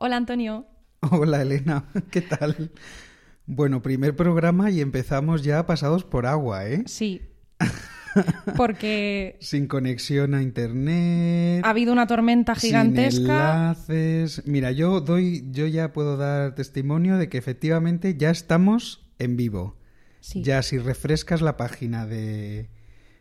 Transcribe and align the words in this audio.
Hola 0.00 0.16
Antonio. 0.16 0.66
Hola 1.10 1.42
Elena, 1.42 1.84
¿qué 2.10 2.20
tal? 2.20 2.70
Bueno, 3.46 3.82
primer 3.82 4.14
programa 4.14 4.70
y 4.70 4.80
empezamos 4.80 5.42
ya 5.42 5.66
pasados 5.66 6.04
por 6.04 6.26
agua, 6.26 6.68
¿eh? 6.68 6.84
Sí. 6.86 7.22
Porque 8.56 9.36
Sin 9.40 9.66
conexión 9.66 10.34
a 10.34 10.42
internet. 10.42 11.64
ha 11.64 11.70
habido 11.70 11.92
una 11.92 12.06
tormenta 12.06 12.54
Sin 12.54 12.68
gigantesca. 12.70 13.20
enlaces. 13.22 14.42
Mira, 14.46 14.70
yo 14.70 15.00
doy, 15.00 15.44
yo 15.50 15.66
ya 15.66 15.92
puedo 15.92 16.16
dar 16.16 16.54
testimonio 16.54 17.16
de 17.16 17.28
que 17.28 17.38
efectivamente 17.38 18.16
ya 18.16 18.30
estamos 18.30 19.08
en 19.18 19.36
vivo. 19.36 19.76
Sí. 20.20 20.42
Ya 20.42 20.62
si 20.62 20.78
refrescas 20.78 21.42
la 21.42 21.56
página 21.56 22.06
de 22.06 22.70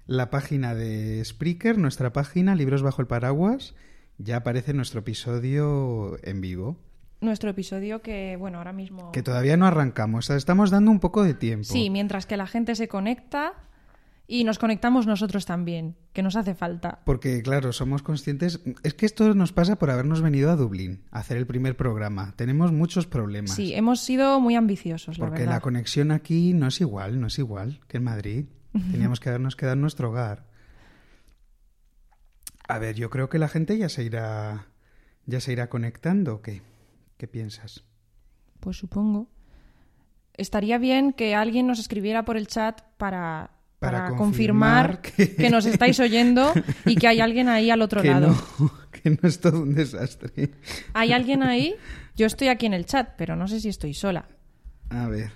la 0.05 0.29
página 0.29 0.75
de 0.75 1.23
Spreaker, 1.25 1.77
nuestra 1.77 2.13
página 2.13 2.55
Libros 2.55 2.81
bajo 2.83 3.01
el 3.01 3.07
paraguas, 3.07 3.75
ya 4.17 4.37
aparece 4.37 4.73
nuestro 4.73 4.99
episodio 5.01 6.17
en 6.23 6.41
vivo. 6.41 6.77
Nuestro 7.19 7.49
episodio 7.49 8.01
que, 8.01 8.35
bueno, 8.37 8.59
ahora 8.59 8.73
mismo... 8.73 9.11
Que 9.11 9.23
todavía 9.23 9.57
no 9.57 9.65
arrancamos, 9.65 10.25
o 10.25 10.27
sea, 10.27 10.35
estamos 10.35 10.69
dando 10.69 10.91
un 10.91 10.99
poco 10.99 11.23
de 11.23 11.33
tiempo. 11.33 11.65
Sí, 11.65 11.89
mientras 11.89 12.25
que 12.25 12.37
la 12.37 12.45
gente 12.45 12.75
se 12.75 12.87
conecta 12.87 13.53
y 14.27 14.43
nos 14.43 14.59
conectamos 14.59 15.07
nosotros 15.07 15.45
también, 15.45 15.95
que 16.13 16.21
nos 16.21 16.35
hace 16.35 16.53
falta. 16.53 16.99
Porque, 17.05 17.41
claro, 17.41 17.71
somos 17.71 18.03
conscientes. 18.03 18.61
Es 18.83 18.93
que 18.93 19.05
esto 19.05 19.33
nos 19.33 19.53
pasa 19.53 19.77
por 19.77 19.89
habernos 19.89 20.21
venido 20.21 20.51
a 20.51 20.55
Dublín 20.55 21.01
a 21.11 21.19
hacer 21.19 21.37
el 21.37 21.47
primer 21.47 21.77
programa. 21.77 22.33
Tenemos 22.35 22.71
muchos 22.71 23.07
problemas. 23.07 23.55
Sí, 23.55 23.73
hemos 23.73 24.01
sido 24.01 24.39
muy 24.39 24.55
ambiciosos, 24.55 25.17
la 25.17 25.25
porque 25.25 25.39
verdad. 25.39 25.55
la 25.55 25.61
conexión 25.61 26.11
aquí 26.11 26.53
no 26.53 26.67
es 26.67 26.81
igual, 26.81 27.19
no 27.19 27.27
es 27.27 27.39
igual 27.39 27.79
que 27.87 27.97
en 27.97 28.03
Madrid. 28.03 28.45
Teníamos 28.91 29.19
que 29.19 29.29
habernos 29.29 29.55
quedado 29.55 29.73
en 29.73 29.81
nuestro 29.81 30.09
hogar. 30.09 30.45
A 32.67 32.79
ver, 32.79 32.95
yo 32.95 33.09
creo 33.09 33.29
que 33.29 33.39
la 33.39 33.47
gente 33.47 33.77
ya 33.77 33.89
se 33.89 34.03
irá. 34.03 34.67
ya 35.25 35.39
se 35.39 35.51
irá 35.53 35.69
conectando. 35.69 36.35
¿o 36.35 36.41
¿Qué? 36.41 36.61
¿Qué 37.17 37.27
piensas? 37.27 37.83
Pues 38.59 38.77
supongo. 38.77 39.29
Estaría 40.33 40.77
bien 40.77 41.13
que 41.13 41.33
alguien 41.35 41.65
nos 41.67 41.79
escribiera 41.79 42.23
por 42.25 42.37
el 42.37 42.47
chat 42.47 42.81
para, 42.97 43.51
Para 43.79 44.05
para 44.05 44.15
confirmar 44.17 45.01
confirmar, 45.01 45.01
que... 45.15 45.35
que- 45.35 45.49
nos 45.49 45.65
estáis 45.65 45.99
oyendo 45.99 46.53
y 46.85 46.95
que 46.95 47.07
hay 47.07 47.21
alguien 47.21 47.49
ahí 47.49 47.71
al 47.71 47.81
otro 47.81 48.01
que 48.03 48.09
lado. 48.09 48.27
no, 48.59 48.71
que 48.91 49.09
no 49.09 49.17
es 49.23 49.39
todo 49.39 49.61
un 49.61 49.73
desastre. 49.73 50.51
¿Hay 50.93 51.11
alguien 51.13 51.41
ahí? 51.43 51.75
Yo 52.15 52.25
estoy 52.27 52.49
aquí 52.49 52.65
en 52.67 52.73
el 52.73 52.85
chat, 52.85 53.15
pero 53.17 53.35
no 53.35 53.47
sé 53.47 53.59
si 53.59 53.69
estoy 53.69 53.93
sola. 53.93 54.27
A 54.89 55.07
ver. 55.07 55.31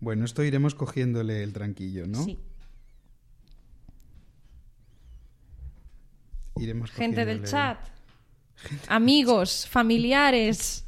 Bueno, 0.00 0.24
esto 0.24 0.42
iremos 0.44 0.74
cogiéndole 0.74 1.42
el 1.42 1.52
tranquillo, 1.52 2.06
¿no? 2.06 2.22
Sí. 2.24 2.38
Iremos 6.60 6.90
Gente 6.90 7.24
del 7.24 7.44
chat. 7.44 7.78
Amigos, 8.86 9.66
familiares. 9.66 10.84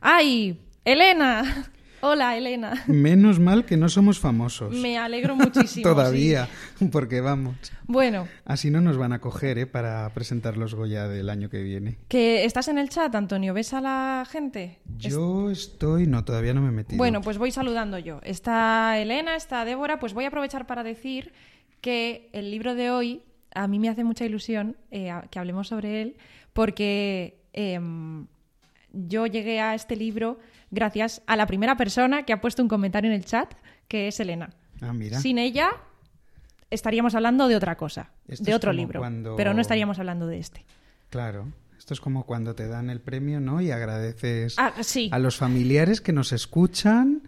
¡Ay! 0.00 0.60
¡Elena! 0.84 1.66
Hola, 2.00 2.36
Elena. 2.36 2.84
Menos 2.86 3.40
mal 3.40 3.64
que 3.64 3.76
no 3.76 3.88
somos 3.88 4.20
famosos. 4.20 4.72
Me 4.72 4.98
alegro 4.98 5.34
muchísimo. 5.34 5.82
Todavía, 5.88 6.48
porque 6.92 7.20
vamos. 7.20 7.56
Bueno, 7.86 8.28
Así 8.44 8.70
no 8.70 8.80
nos 8.82 8.98
van 8.98 9.14
a 9.14 9.20
coger, 9.20 9.58
¿eh? 9.58 9.66
Para 9.66 10.08
presentar 10.10 10.58
los 10.58 10.74
Goya 10.74 11.08
del 11.08 11.28
año 11.28 11.48
que 11.48 11.62
viene. 11.62 11.98
que 12.06 12.44
estás 12.44 12.68
en 12.68 12.78
el 12.78 12.90
chat, 12.90 13.12
Antonio. 13.14 13.52
¿Ves 13.52 13.72
a 13.72 13.80
la 13.80 14.24
gente? 14.30 14.78
Yo 14.96 15.50
estoy... 15.50 16.06
No, 16.06 16.24
todavía 16.24 16.54
no 16.54 16.60
me 16.60 16.68
he 16.68 16.72
metido. 16.72 16.98
Bueno, 16.98 17.20
pues 17.20 17.38
voy 17.38 17.50
saludando 17.50 17.98
yo. 17.98 18.20
Está 18.22 18.96
Elena, 18.98 19.34
está 19.34 19.64
Débora. 19.64 19.98
Pues 19.98 20.12
voy 20.12 20.24
a 20.24 20.28
aprovechar 20.28 20.66
para 20.66 20.84
decir 20.84 21.32
que 21.80 22.28
el 22.32 22.50
libro 22.50 22.74
de 22.74 22.90
hoy 22.90 23.22
a 23.54 23.66
mí 23.68 23.78
me 23.78 23.88
hace 23.88 24.04
mucha 24.04 24.24
ilusión 24.24 24.76
eh, 24.90 25.12
que 25.30 25.38
hablemos 25.38 25.68
sobre 25.68 26.02
él 26.02 26.16
porque 26.52 27.40
em, 27.52 28.26
yo 28.92 29.26
llegué 29.26 29.60
a 29.60 29.74
este 29.74 29.96
libro 29.96 30.38
gracias 30.70 31.22
a 31.26 31.36
la 31.36 31.46
primera 31.46 31.76
persona 31.76 32.24
que 32.24 32.32
ha 32.32 32.40
puesto 32.40 32.62
un 32.62 32.68
comentario 32.68 33.10
en 33.10 33.16
el 33.16 33.24
chat, 33.24 33.52
que 33.88 34.08
es 34.08 34.18
Elena. 34.20 34.50
Ah, 34.80 34.92
mira. 34.92 35.20
Sin 35.20 35.38
ella 35.38 35.70
estaríamos 36.70 37.14
hablando 37.14 37.46
de 37.48 37.56
otra 37.56 37.76
cosa, 37.76 38.10
Esto 38.28 38.44
de 38.44 38.54
otro 38.54 38.72
libro, 38.72 39.00
cuando- 39.00 39.36
pero 39.36 39.54
no 39.54 39.60
estaríamos 39.60 39.98
hablando 39.98 40.26
de 40.26 40.38
este. 40.38 40.64
Claro. 41.10 41.52
Esto 41.78 41.92
es 41.94 42.00
como 42.00 42.24
cuando 42.24 42.54
te 42.54 42.66
dan 42.66 42.88
el 42.88 43.00
premio, 43.00 43.40
¿no? 43.40 43.60
Y 43.60 43.70
agradeces 43.70 44.54
Ah, 44.58 44.72
sí. 44.82 45.10
a 45.12 45.18
los 45.18 45.36
familiares 45.36 46.00
que 46.00 46.12
nos 46.12 46.32
escuchan, 46.32 47.22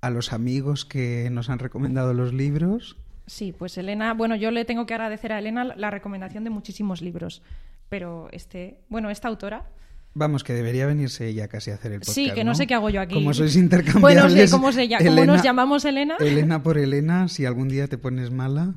a 0.00 0.10
los 0.10 0.32
amigos 0.32 0.84
que 0.84 1.28
nos 1.30 1.48
han 1.48 1.58
recomendado 1.60 2.12
los 2.12 2.32
libros. 2.34 2.96
Sí, 3.30 3.52
pues 3.52 3.78
Elena, 3.78 4.12
bueno, 4.12 4.34
yo 4.34 4.50
le 4.50 4.64
tengo 4.64 4.86
que 4.86 4.94
agradecer 4.94 5.32
a 5.32 5.38
Elena 5.38 5.62
la- 5.64 5.90
recomendación 5.90 6.42
de 6.42 6.50
muchísimos 6.50 7.00
libros, 7.00 7.42
pero 7.88 8.28
este, 8.32 8.80
bueno, 8.88 9.08
esta 9.08 9.28
autora, 9.28 9.70
Vamos, 10.14 10.42
que 10.42 10.52
debería 10.52 10.86
venirse 10.86 11.28
ella 11.28 11.46
casi 11.46 11.70
a 11.70 11.74
hacer 11.74 11.92
el 11.92 12.00
podcast. 12.00 12.14
sí, 12.16 12.32
que 12.34 12.42
no, 12.42 12.56
sé 12.56 12.66
qué 12.66 12.74
hago 12.74 12.90
yo 12.90 13.00
aquí. 13.00 13.14
Como 13.14 13.32
sois 13.32 13.54
Bueno, 13.54 13.64
intercambiables. 13.66 14.50
sé 14.50 14.56
cómo 14.56 14.72
se 14.72 14.88
llama, 14.88 15.04
como 15.04 15.14
nos 15.14 15.22
Elena- 15.26 15.42
llamamos 15.44 15.84
Elena. 15.84 16.16
Elena 16.18 16.62
por 16.64 16.76
Elena, 16.78 17.28
si 17.28 17.46
algún 17.46 17.68
día 17.68 17.86
te 17.86 17.96
pones 17.98 18.32
mala. 18.32 18.74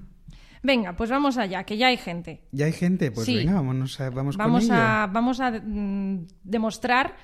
Venga, 0.62 0.96
pues 0.96 1.10
vamos 1.10 1.38
allá, 1.40 1.64
que 1.64 1.76
ya 1.78 1.88
hay 1.88 1.98
gente. 1.98 2.44
¿Ya 2.52 2.68
hay 2.68 2.74
gente? 2.74 3.10
Pues 3.10 3.26
Sí. 3.26 3.36
venga, 3.38 3.54
vámonos 3.54 4.00
a, 4.00 4.12
vamos, 4.12 4.38
Vamos 4.38 4.68
con 4.68 4.76
a, 4.78 5.04
ello. 5.06 5.14
vamos 5.14 5.40
a 5.40 5.50
mm, 5.52 6.28
demostrar 6.44 7.16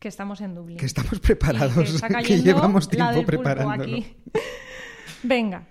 que 0.00 0.08
estamos 0.08 0.40
en 0.40 0.56
Dublín. 0.56 0.76
Que 0.76 0.86
estamos 0.86 1.20
preparados, 1.20 2.02
que 2.26 2.38
llevamos 2.42 2.88
tiempo 2.88 3.24
preparándolo. 3.24 3.82
aquí. 3.98 4.16
Venga. 5.22 5.62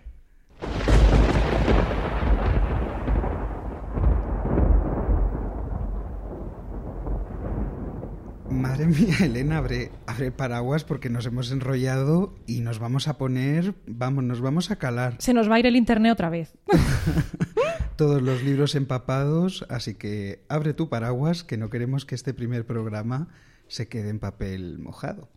Madre 8.78 8.94
mía, 8.94 9.16
Elena, 9.22 9.58
abre, 9.58 9.90
abre 10.06 10.32
paraguas 10.32 10.84
porque 10.84 11.10
nos 11.10 11.26
hemos 11.26 11.52
enrollado 11.52 12.36
y 12.46 12.62
nos 12.62 12.78
vamos 12.78 13.08
a 13.08 13.18
poner, 13.18 13.74
vamos, 13.88 14.24
nos 14.24 14.40
vamos 14.40 14.70
a 14.70 14.76
calar 14.76 15.16
Se 15.18 15.34
nos 15.34 15.50
va 15.50 15.56
a 15.56 15.60
ir 15.60 15.66
el 15.66 15.76
internet 15.76 16.12
otra 16.12 16.30
vez. 16.30 16.56
todos 17.96 18.22
los 18.22 18.44
libros 18.44 18.76
empapados, 18.76 19.66
así 19.70 19.96
que 19.96 20.46
abre 20.48 20.76
tu 20.76 20.90
paraguas, 20.90 21.44
que 21.44 21.58
no 21.58 21.72
queremos 21.72 22.06
que 22.06 22.14
este 22.14 22.36
primer 22.36 22.68
programa 22.68 23.30
se 23.68 23.88
quede 23.88 24.10
en 24.10 24.20
papel 24.20 24.78
mojado. 24.78 25.28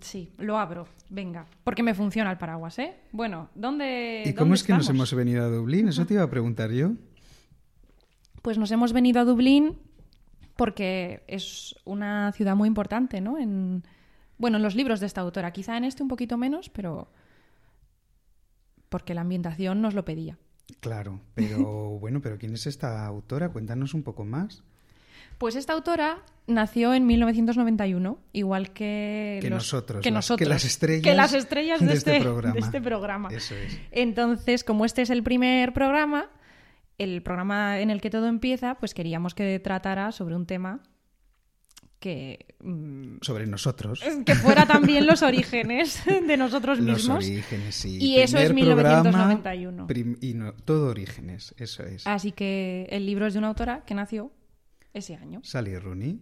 Sí, 0.00 0.32
lo 0.36 0.58
abro. 0.58 0.88
Venga, 1.08 1.46
porque 1.62 1.84
me 1.84 1.94
funciona 1.94 2.32
el 2.32 2.38
paraguas, 2.38 2.80
¿eh? 2.80 2.96
Bueno, 3.12 3.48
¿dónde 3.54 4.24
¿Y 4.26 4.32
cómo 4.32 4.46
dónde 4.46 4.54
es 4.56 4.64
que 4.64 4.72
nos 4.72 4.88
hemos 4.88 5.14
venido 5.14 5.44
a 5.44 5.48
Dublín? 5.48 5.86
Eso 5.86 6.04
te 6.04 6.14
iba 6.14 6.24
a 6.24 6.30
preguntar 6.30 6.72
yo. 6.72 6.94
Pues 8.42 8.58
nos 8.58 8.72
hemos 8.72 8.92
venido 8.92 9.20
a 9.20 9.24
Dublín 9.24 9.76
porque 10.58 11.22
es 11.28 11.76
una 11.84 12.32
ciudad 12.32 12.56
muy 12.56 12.66
importante, 12.66 13.20
¿no? 13.20 13.38
En, 13.38 13.84
bueno, 14.38 14.56
en 14.56 14.64
los 14.64 14.74
libros 14.74 14.98
de 14.98 15.06
esta 15.06 15.20
autora. 15.20 15.52
Quizá 15.52 15.76
en 15.76 15.84
este 15.84 16.02
un 16.02 16.08
poquito 16.08 16.36
menos, 16.36 16.68
pero 16.68 17.12
porque 18.88 19.14
la 19.14 19.20
ambientación 19.20 19.80
nos 19.80 19.94
lo 19.94 20.04
pedía. 20.04 20.36
Claro, 20.80 21.20
pero 21.34 21.60
bueno, 22.00 22.20
pero 22.20 22.38
¿quién 22.38 22.54
es 22.54 22.66
esta 22.66 23.06
autora? 23.06 23.50
Cuéntanos 23.50 23.94
un 23.94 24.02
poco 24.02 24.24
más. 24.24 24.64
Pues 25.38 25.54
esta 25.54 25.74
autora 25.74 26.22
nació 26.48 26.92
en 26.92 27.06
1991, 27.06 28.18
igual 28.32 28.72
que, 28.72 29.38
Que 29.40 29.50
los- 29.50 29.58
nosotros, 29.58 30.02
que 30.02 30.10
las- 30.10 30.16
nosotros, 30.16 30.44
que 30.44 30.48
las 30.52 30.64
estrellas 30.64 31.02
que 31.04 31.14
las 31.14 31.32
estrellas 31.34 31.78
de, 31.80 31.86
de 31.86 31.92
este 31.94 32.16
este, 32.16 32.24
programa. 32.24 32.54
de 32.54 32.60
este 32.60 32.80
programa. 32.80 33.28
Eso 33.30 33.54
es. 33.54 33.78
Entonces, 33.92 34.64
como 34.64 34.84
este 34.84 35.02
es 35.02 35.10
el 35.10 35.22
primer 35.22 35.72
programa, 35.72 36.28
el 36.98 37.22
programa 37.22 37.80
en 37.80 37.90
el 37.90 38.00
que 38.00 38.10
todo 38.10 38.26
empieza, 38.26 38.74
pues 38.76 38.92
queríamos 38.94 39.34
que 39.34 39.58
tratara 39.60 40.12
sobre 40.12 40.34
un 40.36 40.46
tema 40.46 40.82
que, 42.00 42.54
mm, 42.60 43.18
Sobre 43.22 43.46
nosotros. 43.46 44.02
que 44.24 44.34
fuera 44.36 44.66
también 44.66 45.06
los 45.06 45.22
orígenes 45.22 46.02
de 46.06 46.36
nosotros 46.36 46.78
Los 46.78 46.98
mismos. 46.98 47.24
orígenes, 47.24 47.74
sí. 47.74 47.98
Y 48.00 48.18
eso 48.18 48.38
es 48.38 48.50
Primer 48.52 48.74
programa, 48.74 49.02
1991. 49.02 49.86
prim- 49.88 50.16
y 50.20 50.34
no- 50.34 50.52
todo 50.52 50.88
orígenes, 50.90 51.54
eso 51.58 51.82
es. 51.84 52.06
Así 52.06 52.30
que 52.32 52.86
el 52.90 53.04
libro 53.06 53.26
es 53.26 53.32
de 53.32 53.38
una 53.40 53.48
autora 53.48 53.84
que 53.84 53.94
nació 53.94 54.32
ese 54.94 55.16
año. 55.16 55.40
Sally 55.42 55.76
Rooney. 55.78 56.20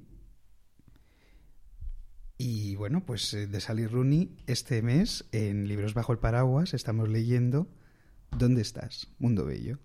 Y 2.38 2.76
bueno, 2.76 3.05
pues 3.05 3.32
eh, 3.34 3.46
de 3.46 3.61
Sally 3.61 3.87
Rooney, 3.87 4.37
este 4.46 4.82
mes 4.82 5.26
en 5.32 5.69
Libros 5.69 5.94
Bajo 5.94 6.12
el 6.12 6.19
Paraguas 6.19 6.75
estamos 6.75 7.08
leyendo 7.08 7.67
¿Dónde 8.37 8.61
estás? 8.61 9.08
Mundo 9.19 9.46
Bello. 9.46 9.79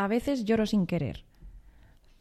A 0.00 0.08
veces 0.08 0.46
lloro 0.46 0.64
sin 0.64 0.86
querer. 0.86 1.26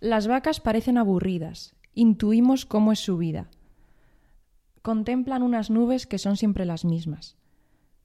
Las 0.01 0.27
vacas 0.27 0.59
parecen 0.59 0.97
aburridas. 0.97 1.77
Intuimos 1.93 2.65
cómo 2.65 2.91
es 2.91 2.99
su 2.99 3.15
vida. 3.17 3.49
Contemplan 4.81 5.43
unas 5.43 5.69
nubes 5.69 6.05
que 6.05 6.17
son 6.17 6.35
siempre 6.35 6.65
las 6.65 6.83
mismas. 6.83 7.37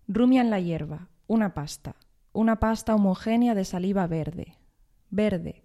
Rumian 0.06 0.48
la 0.48 0.60
hierba, 0.60 1.08
una 1.26 1.54
pasta, 1.54 1.96
una 2.32 2.60
pasta 2.60 2.94
homogénea 2.94 3.56
de 3.56 3.64
saliva 3.64 4.06
verde, 4.06 4.58
verde. 5.10 5.64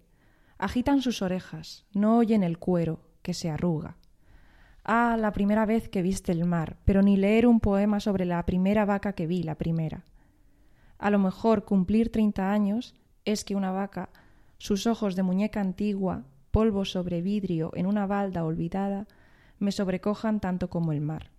Agitan 0.58 1.02
sus 1.02 1.22
orejas, 1.22 1.86
no 1.92 2.16
oyen 2.18 2.42
el 2.42 2.58
cuero, 2.58 2.98
que 3.22 3.32
se 3.32 3.48
arruga. 3.48 3.96
Ah, 4.82 5.16
la 5.20 5.30
primera 5.30 5.66
vez 5.66 5.88
que 5.88 6.02
viste 6.02 6.32
el 6.32 6.44
mar, 6.46 6.78
pero 6.84 7.02
ni 7.02 7.16
leer 7.16 7.46
un 7.46 7.60
poema 7.60 8.00
sobre 8.00 8.24
la 8.24 8.44
primera 8.44 8.84
vaca 8.84 9.12
que 9.12 9.28
vi, 9.28 9.44
la 9.44 9.54
primera. 9.54 10.04
A 10.98 11.10
lo 11.10 11.20
mejor 11.20 11.64
cumplir 11.64 12.10
treinta 12.10 12.50
años 12.50 12.96
es 13.32 13.44
que 13.44 13.54
una 13.54 13.70
vaca, 13.70 14.10
sus 14.58 14.86
ojos 14.86 15.16
de 15.16 15.22
muñeca 15.22 15.60
antigua, 15.60 16.24
polvo 16.50 16.84
sobre 16.84 17.22
vidrio 17.22 17.70
en 17.74 17.86
una 17.86 18.06
balda 18.06 18.44
olvidada, 18.44 19.06
me 19.58 19.72
sobrecojan 19.72 20.40
tanto 20.40 20.70
como 20.70 20.92
el 20.92 21.00
mar. 21.00 21.30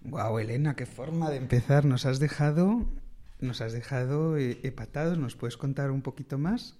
Wow, 0.00 0.38
Elena, 0.38 0.76
qué 0.76 0.86
forma 0.86 1.30
de 1.30 1.36
empezar. 1.36 1.84
Nos 1.84 2.06
has 2.06 2.20
dejado, 2.20 2.86
nos 3.40 3.60
has 3.60 3.72
dejado 3.72 4.36
eh, 4.38 4.60
empatados. 4.62 5.18
¿Nos 5.18 5.34
puedes 5.34 5.56
contar 5.56 5.90
un 5.90 6.02
poquito 6.02 6.38
más? 6.38 6.78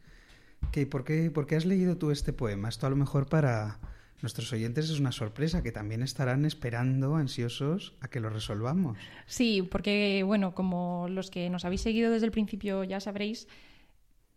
¿Qué, 0.71 0.87
por, 0.87 1.05
qué, 1.05 1.31
¿Por 1.31 1.47
qué 1.47 1.57
has 1.57 1.67
leído 1.67 1.97
tú 1.97 2.13
este 2.13 2.33
poema? 2.33 2.69
Esto 2.69 2.87
a 2.87 2.91
lo 2.91 2.97
mejor 2.97 3.29
para 3.29 3.81
nuestros 4.23 4.53
oyentes 4.53 4.91
es 4.91 4.99
una 4.99 5.13
sorpresa 5.13 5.63
que 5.63 5.73
también 5.73 6.03
estarán 6.03 6.45
esperando, 6.45 7.17
ansiosos, 7.17 7.95
a 8.01 8.09
que 8.09 8.21
lo 8.21 8.31
resolvamos. 8.31 8.99
Sí, 9.27 9.63
porque, 9.63 10.23
bueno, 10.25 10.55
como 10.55 11.07
los 11.09 11.31
que 11.31 11.51
nos 11.51 11.65
habéis 11.65 11.83
seguido 11.83 12.11
desde 12.11 12.27
el 12.27 12.33
principio 12.33 12.85
ya 12.85 13.01
sabréis, 13.01 13.49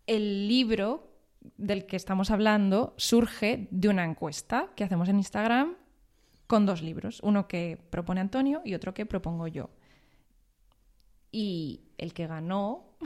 el 0.07 0.47
libro 0.47 1.09
del 1.57 1.85
que 1.85 1.95
estamos 1.95 2.31
hablando 2.31 2.93
surge 2.97 3.67
de 3.71 3.89
una 3.89 4.03
encuesta 4.03 4.69
que 4.75 4.83
hacemos 4.83 5.07
en 5.07 5.17
Instagram 5.17 5.75
con 6.47 6.65
dos 6.65 6.81
libros, 6.81 7.19
uno 7.23 7.47
que 7.47 7.79
propone 7.89 8.21
Antonio 8.21 8.61
y 8.65 8.73
otro 8.73 8.93
que 8.93 9.05
propongo 9.05 9.47
yo. 9.47 9.69
Y 11.31 11.81
el 11.97 12.13
que 12.13 12.27
ganó, 12.27 12.97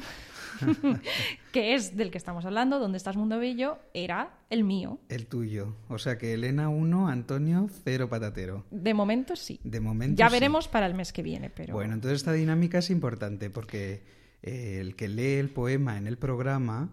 que 1.52 1.76
es 1.76 1.96
del 1.96 2.12
que 2.12 2.18
estamos 2.18 2.46
hablando, 2.46 2.80
donde 2.80 2.98
estás 2.98 3.16
Mundo 3.18 3.40
Bello, 3.40 3.80
era 3.94 4.34
el 4.50 4.64
mío. 4.64 5.00
El 5.10 5.28
tuyo. 5.28 5.76
O 5.90 5.98
sea 5.98 6.18
que 6.18 6.34
Elena 6.34 6.70
1, 6.70 7.08
Antonio 7.08 7.68
0 7.84 8.10
patatero. 8.10 8.66
De 8.72 8.94
momento 8.94 9.36
sí. 9.36 9.60
De 9.64 9.80
momento 9.80 10.18
Ya 10.18 10.30
sí. 10.30 10.34
veremos 10.34 10.68
para 10.68 10.86
el 10.86 10.94
mes 10.94 11.14
que 11.14 11.24
viene, 11.24 11.50
pero... 11.50 11.74
Bueno, 11.74 11.94
entonces 11.94 12.18
esta 12.18 12.34
dinámica 12.34 12.80
es 12.80 12.90
importante 12.90 13.50
porque 13.50 14.04
eh, 14.42 14.78
el 14.80 14.96
que 14.96 15.08
lee 15.08 15.34
el 15.40 15.50
poema 15.50 15.98
en 15.98 16.08
el 16.08 16.18
programa 16.18 16.92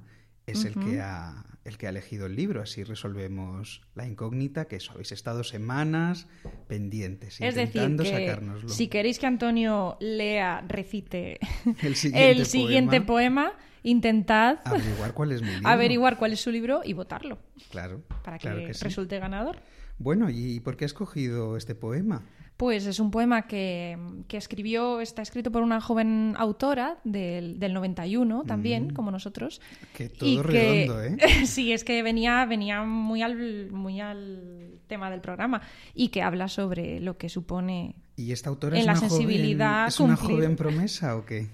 es 0.50 0.64
el, 0.64 0.74
que 0.74 1.00
ha, 1.00 1.44
el 1.64 1.76
que 1.78 1.86
ha 1.86 1.90
elegido 1.90 2.26
el 2.26 2.36
libro. 2.36 2.62
Así 2.62 2.84
resolvemos 2.84 3.82
la 3.94 4.06
incógnita 4.06 4.66
que 4.66 4.76
eso, 4.76 4.92
habéis 4.92 5.12
estado 5.12 5.44
semanas 5.44 6.26
pendientes, 6.68 7.40
Es 7.40 7.54
decir, 7.54 7.82
intentando 7.82 8.02
que 8.04 8.10
sacárnoslo. 8.10 8.68
si 8.68 8.88
queréis 8.88 9.18
que 9.18 9.26
Antonio 9.26 9.96
lea, 10.00 10.64
recite 10.66 11.38
El 11.82 11.96
siguiente 11.96 12.30
el 12.30 12.46
siguiente 12.46 13.00
poema, 13.00 13.52
intentad 13.82 14.58
Averiguar 14.64 15.14
cuál 15.14 15.32
es 15.32 15.42
mi 15.42 15.50
libro. 15.52 15.68
averiguar 15.68 16.16
cuál 16.18 16.32
es 16.32 16.40
su 16.40 16.50
libro 16.50 16.82
y 16.84 16.92
votarlo 16.92 17.38
Claro, 17.70 18.02
para 18.24 18.38
que, 18.38 18.42
claro 18.48 18.66
que 18.66 18.74
sí. 18.74 18.84
resulte 18.84 19.18
ganador. 19.18 19.58
Bueno, 19.98 20.30
¿y 20.30 20.60
por 20.60 20.76
qué 20.76 20.84
has 20.86 20.90
escogido 20.92 21.56
este 21.56 21.74
poema? 21.74 22.22
Pues 22.60 22.84
es 22.84 23.00
un 23.00 23.10
poema 23.10 23.46
que, 23.46 23.96
que 24.28 24.36
escribió, 24.36 25.00
está 25.00 25.22
escrito 25.22 25.50
por 25.50 25.62
una 25.62 25.80
joven 25.80 26.34
autora 26.36 26.98
del, 27.04 27.58
del 27.58 27.72
91 27.72 28.44
también, 28.44 28.90
como 28.92 29.10
nosotros. 29.10 29.62
Mm. 29.62 29.96
Que 29.96 30.04
y 30.20 30.36
todo 30.36 30.42
que- 30.42 30.86
redondo, 30.86 31.02
¿eh? 31.02 31.16
sí, 31.46 31.72
es 31.72 31.84
que 31.84 32.02
venía, 32.02 32.44
venía 32.44 32.82
muy, 32.82 33.22
al, 33.22 33.70
muy 33.72 34.02
al 34.02 34.78
tema 34.88 35.10
del 35.10 35.22
programa 35.22 35.62
y 35.94 36.08
que 36.08 36.20
habla 36.20 36.48
sobre 36.48 37.00
lo 37.00 37.16
que 37.16 37.30
supone 37.30 37.94
¿Y 38.16 38.32
esta 38.32 38.50
autora 38.50 38.76
En 38.76 38.80
es 38.80 38.86
la 38.86 38.92
una 38.92 39.00
sensibilidad 39.08 39.76
joven, 39.76 39.88
es 39.88 40.00
una 40.00 40.16
cumplir. 40.18 40.36
joven 40.40 40.56
promesa 40.56 41.16
o 41.16 41.24
qué? 41.24 41.48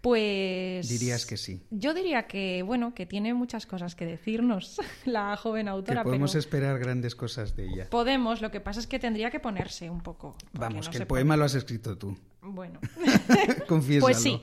Pues. 0.00 0.88
Dirías 0.88 1.26
que 1.26 1.36
sí. 1.36 1.62
Yo 1.70 1.92
diría 1.92 2.26
que, 2.26 2.62
bueno, 2.62 2.94
que 2.94 3.04
tiene 3.04 3.34
muchas 3.34 3.66
cosas 3.66 3.94
que 3.94 4.06
decirnos 4.06 4.80
la 5.04 5.36
joven 5.36 5.66
Que 5.66 5.70
autora, 5.70 6.02
podemos 6.04 6.32
pero 6.32 6.40
esperar 6.40 6.78
grandes 6.78 7.14
cosas 7.14 7.54
de 7.56 7.66
ella. 7.68 7.90
podemos, 7.90 8.40
lo 8.40 8.50
que 8.50 8.60
pasa 8.60 8.80
es 8.80 8.86
que 8.86 8.98
tendría 8.98 9.30
que 9.30 9.40
ponerse 9.40 9.90
un 9.90 10.00
poco. 10.00 10.36
Vamos, 10.52 10.86
no 10.86 10.92
que 10.92 10.98
el 10.98 11.06
poema 11.06 11.36
lo 11.36 11.44
has 11.44 11.54
escrito 11.54 11.98
tú. 11.98 12.16
Bueno, 12.42 12.80
Confiésalo. 13.68 14.06
pues 14.06 14.18
sí. 14.22 14.40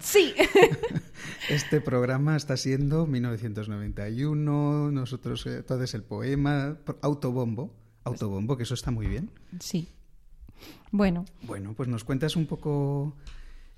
sí. 0.00 0.34
Este 1.48 1.80
programa 1.80 2.36
está 2.36 2.56
siendo 2.58 3.06
1991, 3.06 4.90
nosotros, 4.90 5.46
eh, 5.46 5.62
todo 5.62 5.82
es 5.84 5.94
el 5.94 6.02
poema, 6.02 6.76
autobombo, 7.00 7.72
autobombo, 8.04 8.56
que 8.56 8.64
eso 8.64 8.74
está 8.74 8.90
muy 8.90 9.06
bien. 9.06 9.30
Sí. 9.60 9.88
Bueno, 10.90 11.24
Bueno, 11.42 11.74
pues 11.74 11.88
nos 11.88 12.04
cuentas 12.04 12.36
un 12.36 12.46
poco. 12.46 13.14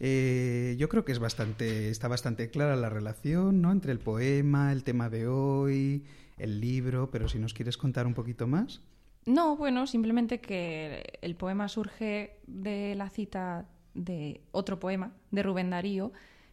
Eh, 0.00 0.74
yo 0.78 0.88
creo 0.88 1.04
que 1.04 1.12
es 1.12 1.18
bastante, 1.18 1.90
está 1.90 2.08
bastante 2.08 2.50
clara 2.50 2.74
la 2.74 2.88
relación, 2.88 3.60
¿no? 3.60 3.70
Entre 3.70 3.92
el 3.92 4.00
poema, 4.00 4.72
el 4.72 4.82
tema 4.82 5.08
de 5.10 5.28
hoy, 5.28 6.04
el 6.38 6.60
libro, 6.60 7.10
pero 7.10 7.28
si 7.28 7.38
nos 7.38 7.54
quieres 7.54 7.76
contar 7.76 8.06
un 8.06 8.14
poquito 8.14 8.46
más. 8.46 8.80
no, 9.26 9.56
bueno, 9.56 9.86
simplemente 9.86 10.40
que 10.40 11.18
el 11.20 11.36
poema 11.36 11.68
surge 11.68 12.38
de 12.46 12.94
la 12.94 13.10
cita 13.10 13.68
de 13.94 14.40
otro 14.52 14.80
poema 14.80 15.12
de 15.30 15.42
Rubén 15.42 15.70
Darío 15.70 16.12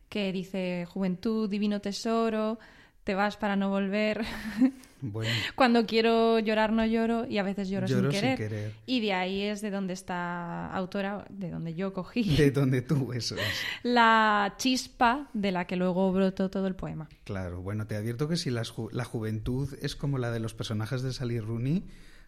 que 0.10 0.32
dice 0.32 0.86
Juventud, 0.86 1.50
divino 1.50 1.82
tesoro, 1.82 2.60
te 3.04 3.16
vas 3.16 3.38
para 3.38 3.56
no 3.56 3.70
volver. 3.70 4.26
Bueno, 5.00 5.30
Cuando 5.56 5.86
quiero 5.86 6.40
llorar 6.40 6.72
no 6.74 6.86
lloro 6.86 7.28
y 7.28 7.38
a 7.38 7.44
veces 7.44 7.70
lloro, 7.70 7.86
Lloro 7.88 8.12
sin, 8.12 8.22
sin 8.22 8.36
querer. 8.36 8.74
Y 8.86 9.00
de 9.02 9.14
ahí 9.14 9.44
es 9.44 9.62
de 9.62 9.70
donde 9.70 9.94
está 9.94 10.68
autora, 10.74 11.26
de 11.30 11.52
donde 11.52 11.76
yo 11.76 11.94
cogí 11.94 12.36
de 12.36 12.50
donde 12.52 12.82
tú, 12.82 13.14
eso 13.14 13.36
es. 13.36 13.44
la 13.84 14.56
chispa 14.58 15.30
de 15.34 15.52
la 15.52 15.66
que 15.68 15.76
luego 15.76 16.12
brotó 16.12 16.50
todo 16.50 16.66
el 16.68 16.76
poema. 16.76 17.08
Claro, 17.26 17.62
bueno, 17.62 17.86
te 17.86 17.96
advierto 17.96 18.28
que 18.28 18.38
si 18.38 18.50
ju- 18.50 18.90
la 18.92 19.06
juventud 19.06 19.70
es 19.82 19.96
como 19.96 20.18
la 20.18 20.32
de 20.32 20.40
los 20.40 20.54
personajes 20.54 21.02
de 21.04 21.14
Sally 21.14 21.40
Rooney, 21.40 21.84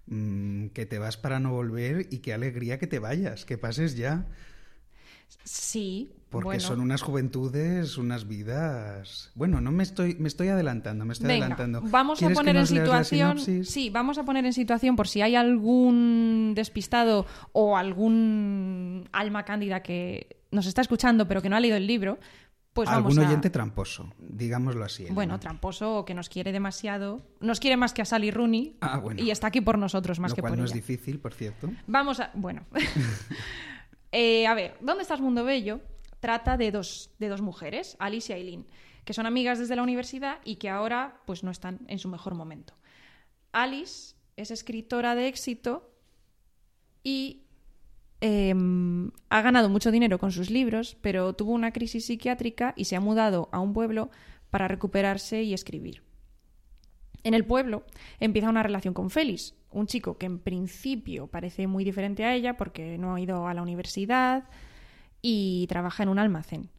mm, 0.08 0.68
que 0.68 0.86
te 0.86 1.00
vas 1.00 1.18
para 1.18 1.40
no 1.40 1.52
volver 1.52 2.08
y 2.12 2.20
qué 2.20 2.34
alegría 2.34 2.78
que 2.78 2.88
te 2.88 3.00
vayas, 3.00 3.46
que 3.46 3.58
pases 3.58 3.96
ya, 3.96 4.28
Sí, 5.44 6.12
porque 6.30 6.46
bueno. 6.46 6.62
son 6.62 6.80
unas 6.80 7.02
juventudes, 7.02 7.98
unas 7.98 8.28
vidas. 8.28 9.32
Bueno, 9.34 9.62
no 9.62 9.72
me 9.72 9.84
estoy, 9.84 10.16
me 10.16 10.28
estoy 10.28 10.50
adelantando, 10.50 11.06
me 11.06 11.14
estoy 11.14 11.28
Venga, 11.28 11.48
adelantando. 11.48 11.82
vamos 11.90 12.20
a 12.20 12.20
¿Quieres 12.20 12.38
que 12.38 12.40
poner 12.40 12.58
en 12.58 12.68
situación. 12.68 13.40
Sí, 13.66 13.90
vamos 13.90 14.18
a 14.18 14.24
poner 14.24 14.46
en 14.46 14.54
situación 14.54 14.96
por 14.96 15.08
si 15.08 15.22
hay 15.22 15.36
algún 15.36 16.54
despistado 16.56 17.26
o 17.52 17.78
algún 17.78 19.10
alma 19.12 19.44
cándida 19.44 19.82
que 19.82 20.38
nos 20.52 20.66
está 20.68 20.82
escuchando 20.82 21.28
pero 21.28 21.42
que 21.42 21.50
no 21.50 21.56
ha 21.56 21.60
leído 21.60 21.78
el 21.78 21.88
libro. 21.88 22.20
Pues 22.74 22.88
vamos 22.88 23.12
Algún 23.12 23.26
a... 23.26 23.28
oyente 23.28 23.50
tramposo, 23.50 24.14
digámoslo 24.20 24.86
así. 24.86 25.08
Bueno, 25.10 25.40
tramposo 25.40 25.98
o 25.98 26.06
que 26.06 26.14
nos 26.14 26.30
quiere 26.30 26.52
demasiado. 26.52 27.22
Nos 27.40 27.60
quiere 27.60 27.78
más 27.78 27.94
que 27.94 28.04
a 28.04 28.06
Sally 28.06 28.30
Rooney. 28.30 28.78
Ah, 28.82 29.00
bueno. 29.00 29.22
Y 29.22 29.32
está 29.32 29.48
aquí 29.48 29.60
por 29.60 29.80
nosotros 29.80 30.20
más 30.20 30.32
Lo 30.32 30.36
que 30.36 30.42
cual 30.42 30.52
por 30.52 30.60
no 30.60 30.64
ella. 30.66 30.76
es 30.76 30.76
difícil, 30.76 31.20
por 31.20 31.34
cierto. 31.34 31.70
Vamos 31.88 32.20
a. 32.20 32.32
Bueno. 32.36 32.66
Eh, 34.12 34.48
a 34.48 34.56
ver, 34.56 34.76
¿dónde 34.82 35.04
estás, 35.04 35.22
Mundo 35.22 35.44
Bello? 35.44 35.82
Trata 36.20 36.58
de 36.58 36.72
dos, 36.72 37.12
de 37.20 37.30
dos 37.30 37.42
mujeres, 37.42 37.96
Alice 38.00 38.32
y 38.32 38.36
Aileen, 38.36 38.66
que 39.06 39.14
son 39.14 39.26
amigas 39.26 39.60
desde 39.60 39.76
la 39.76 39.84
universidad 39.84 40.40
y 40.44 40.58
que 40.58 40.70
ahora 40.70 41.22
pues 41.26 41.44
no 41.44 41.52
están 41.52 41.80
en 41.88 42.00
su 42.00 42.10
mejor 42.10 42.36
momento. 42.36 42.74
Alice 43.52 44.16
es 44.36 44.52
escritora 44.52 45.16
de 45.16 45.28
éxito 45.28 45.92
y 47.04 47.44
em, 48.22 49.12
ha 49.30 49.42
ganado 49.42 49.70
mucho 49.70 49.92
dinero 49.92 50.20
con 50.20 50.32
sus 50.32 50.50
libros, 50.50 50.98
pero 51.02 51.34
tuvo 51.34 51.54
una 51.54 51.72
crisis 51.72 52.06
psiquiátrica 52.06 52.74
y 52.76 52.86
se 52.86 52.96
ha 52.96 53.00
mudado 53.00 53.50
a 53.52 53.60
un 53.60 53.74
pueblo 53.74 54.10
para 54.50 54.68
recuperarse 54.68 55.44
y 55.44 55.54
escribir. 55.54 56.04
En 57.24 57.34
el 57.34 57.46
pueblo 57.46 57.84
empieza 58.20 58.50
una 58.50 58.64
relación 58.64 58.94
con 58.94 59.10
Félix, 59.10 59.56
un 59.72 59.88
chico 59.88 60.18
que 60.18 60.26
en 60.26 60.40
principio 60.40 61.28
parece 61.28 61.68
muy 61.68 61.84
diferente 61.84 62.24
a 62.26 62.34
ella 62.34 62.58
porque 62.58 62.98
no 62.98 63.16
ha 63.16 63.22
ido 63.22 63.48
a 63.48 63.54
la 63.54 63.62
universidad 63.62 64.46
y 65.22 65.68
trabaja 65.68 66.04
en 66.04 66.10
un 66.10 66.20
almacén. 66.20 66.70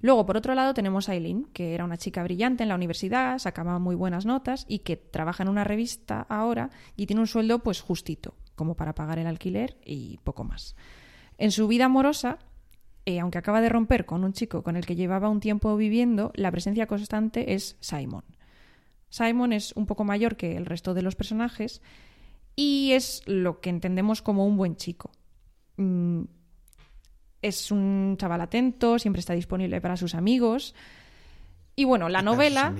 Luego, 0.00 0.26
por 0.26 0.36
otro 0.36 0.54
lado, 0.54 0.74
tenemos 0.74 1.08
a 1.08 1.14
Eileen, 1.14 1.44
que 1.52 1.74
era 1.74 1.84
una 1.84 1.96
chica 1.96 2.24
brillante 2.24 2.64
en 2.64 2.68
la 2.68 2.74
universidad, 2.74 3.38
sacaba 3.38 3.78
muy 3.78 3.94
buenas 3.94 4.26
notas 4.26 4.66
y 4.68 4.80
que 4.80 4.96
trabaja 4.96 5.44
en 5.44 5.48
una 5.48 5.62
revista 5.62 6.26
ahora 6.28 6.70
y 6.96 7.06
tiene 7.06 7.20
un 7.20 7.28
sueldo 7.28 7.60
pues 7.60 7.80
justito, 7.80 8.34
como 8.56 8.74
para 8.74 8.96
pagar 8.96 9.20
el 9.20 9.28
alquiler 9.28 9.78
y 9.84 10.18
poco 10.24 10.42
más. 10.42 10.74
En 11.38 11.52
su 11.52 11.68
vida 11.68 11.84
amorosa, 11.84 12.38
eh, 13.06 13.20
aunque 13.20 13.38
acaba 13.38 13.60
de 13.60 13.68
romper 13.68 14.04
con 14.04 14.24
un 14.24 14.32
chico 14.32 14.64
con 14.64 14.76
el 14.76 14.86
que 14.86 14.96
llevaba 14.96 15.28
un 15.28 15.38
tiempo 15.38 15.76
viviendo, 15.76 16.32
la 16.34 16.50
presencia 16.50 16.88
constante 16.88 17.54
es 17.54 17.76
Simon. 17.78 18.24
Simon 19.08 19.52
es 19.52 19.72
un 19.76 19.86
poco 19.86 20.02
mayor 20.02 20.36
que 20.36 20.56
el 20.56 20.66
resto 20.66 20.94
de 20.94 21.02
los 21.02 21.14
personajes 21.14 21.80
y 22.56 22.92
es 22.92 23.22
lo 23.26 23.60
que 23.60 23.70
entendemos 23.70 24.20
como 24.20 24.46
un 24.46 24.56
buen 24.56 24.76
chico. 24.76 25.12
Mm, 25.76 26.22
es 27.42 27.70
un 27.70 28.16
chaval 28.18 28.40
atento, 28.40 28.98
siempre 28.98 29.20
está 29.20 29.34
disponible 29.34 29.80
para 29.80 29.96
sus 29.96 30.14
amigos. 30.14 30.74
Y 31.76 31.84
bueno, 31.84 32.08
la 32.08 32.20
Y 32.20 32.24
novela. 32.24 32.74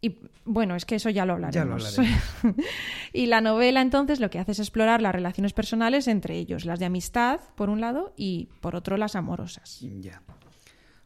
Y 0.00 0.18
bueno, 0.44 0.76
es 0.76 0.84
que 0.84 0.94
eso 0.94 1.10
ya 1.10 1.24
lo 1.24 1.34
hablaremos. 1.34 1.54
Ya 1.54 1.64
lo 1.64 1.74
hablaremos. 1.74 2.66
y 3.12 3.26
la 3.26 3.40
novela 3.40 3.82
entonces 3.82 4.20
lo 4.20 4.30
que 4.30 4.38
hace 4.38 4.52
es 4.52 4.60
explorar 4.60 5.02
las 5.02 5.14
relaciones 5.14 5.52
personales 5.52 6.06
entre 6.06 6.36
ellos, 6.36 6.64
las 6.64 6.78
de 6.78 6.86
amistad 6.86 7.40
por 7.56 7.70
un 7.70 7.80
lado 7.80 8.12
y 8.16 8.48
por 8.60 8.76
otro 8.76 8.96
las 8.96 9.16
amorosas. 9.16 9.80
Ya. 10.00 10.22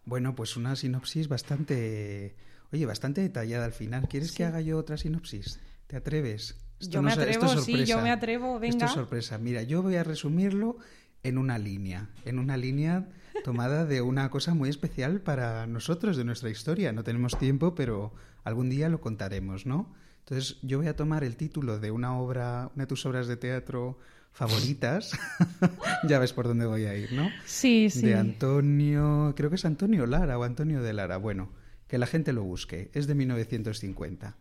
Bueno, 0.05 0.35
pues 0.35 0.57
una 0.57 0.77
sinopsis 0.77 1.29
bastante, 1.29 2.35
oye, 2.73 2.85
bastante 2.85 3.21
detallada 3.21 3.65
al 3.65 3.73
final. 3.73 4.09
¿Quieres 4.09 4.33
que 4.33 4.45
haga 4.45 4.61
yo 4.61 4.77
otra 4.77 4.97
sinopsis? 4.97 5.61
¿Te 5.87 5.97
atreves? 5.97 6.57
yo 6.81 7.03
me 7.03 7.13
atrevo, 7.13 7.49
sí, 7.59 7.85
yo 7.85 8.01
me 8.01 8.11
atrevo, 8.11 8.59
venga. 8.59 8.75
Esto 8.75 8.85
es 8.87 8.93
sorpresa. 8.93 9.39
Mira, 9.39 9.63
yo 9.63 9.83
voy 9.83 9.97
a 9.97 10.05
resumirlo 10.05 10.79
en 11.23 11.39
una 11.39 11.59
línea, 11.59 12.09
en 12.25 12.39
una 12.39 12.57
línea 12.57 13.09
tomada 13.45 13.85
de 13.85 14.03
una 14.03 14.31
cosa 14.31 14.55
muy 14.55 14.69
especial 14.69 15.21
para 15.21 15.67
nosotros, 15.67 16.17
de 16.17 16.25
nuestra 16.25 16.51
historia. 16.51 16.93
No 16.93 17.05
tenemos 17.05 17.39
tiempo, 17.39 17.75
pero 17.75 18.13
algún 18.45 18.71
día 18.71 18.89
lo 18.89 19.01
contaremos, 19.01 19.67
¿no? 19.67 19.93
Entonces, 20.21 20.59
yo 20.63 20.79
voy 20.79 20.87
a 20.87 20.97
tomar 20.97 21.25
el 21.25 21.37
título 21.37 21.79
de 21.79 21.91
una 21.91 22.19
obra, 22.19 22.71
una 22.75 22.85
de 22.85 22.87
tus 22.87 23.05
obras 23.07 23.27
de 23.27 23.37
teatro 23.37 23.99
favoritas. 24.33 25.19
ya 26.09 26.19
ves 26.19 26.33
por 26.33 26.47
dónde 26.47 26.67
voy 26.67 26.85
a 26.85 26.95
ir, 26.95 27.13
¿no? 27.13 27.29
Sí, 27.47 27.91
sí. 27.91 28.03
De 28.03 28.15
Antonio, 28.15 29.35
creo 29.37 29.51
que 29.51 29.57
es 29.57 29.65
Antonio 29.65 30.07
Lara 30.07 30.39
o 30.39 30.45
Antonio 30.45 30.83
de 30.83 30.93
Lara. 30.93 31.17
Bueno, 31.17 31.51
que 31.89 31.99
la 31.99 32.07
gente 32.07 32.33
lo 32.33 32.45
busque. 32.45 32.91
Es 32.95 33.07
de 33.07 33.15
1950. 33.15 34.37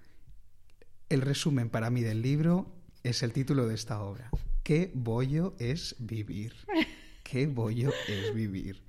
El 1.10 1.22
resumen 1.22 1.70
para 1.70 1.90
mí 1.90 2.02
del 2.02 2.22
libro 2.22 2.72
es 3.04 3.24
el 3.24 3.34
título 3.34 3.68
de 3.68 3.76
esta 3.76 4.02
obra. 4.02 4.30
¿Qué 4.70 4.92
bollo 4.94 5.56
es 5.58 5.96
vivir? 5.98 6.54
¿Qué 7.24 7.48
bollo 7.48 7.92
es 8.08 8.36
vivir? 8.36 8.84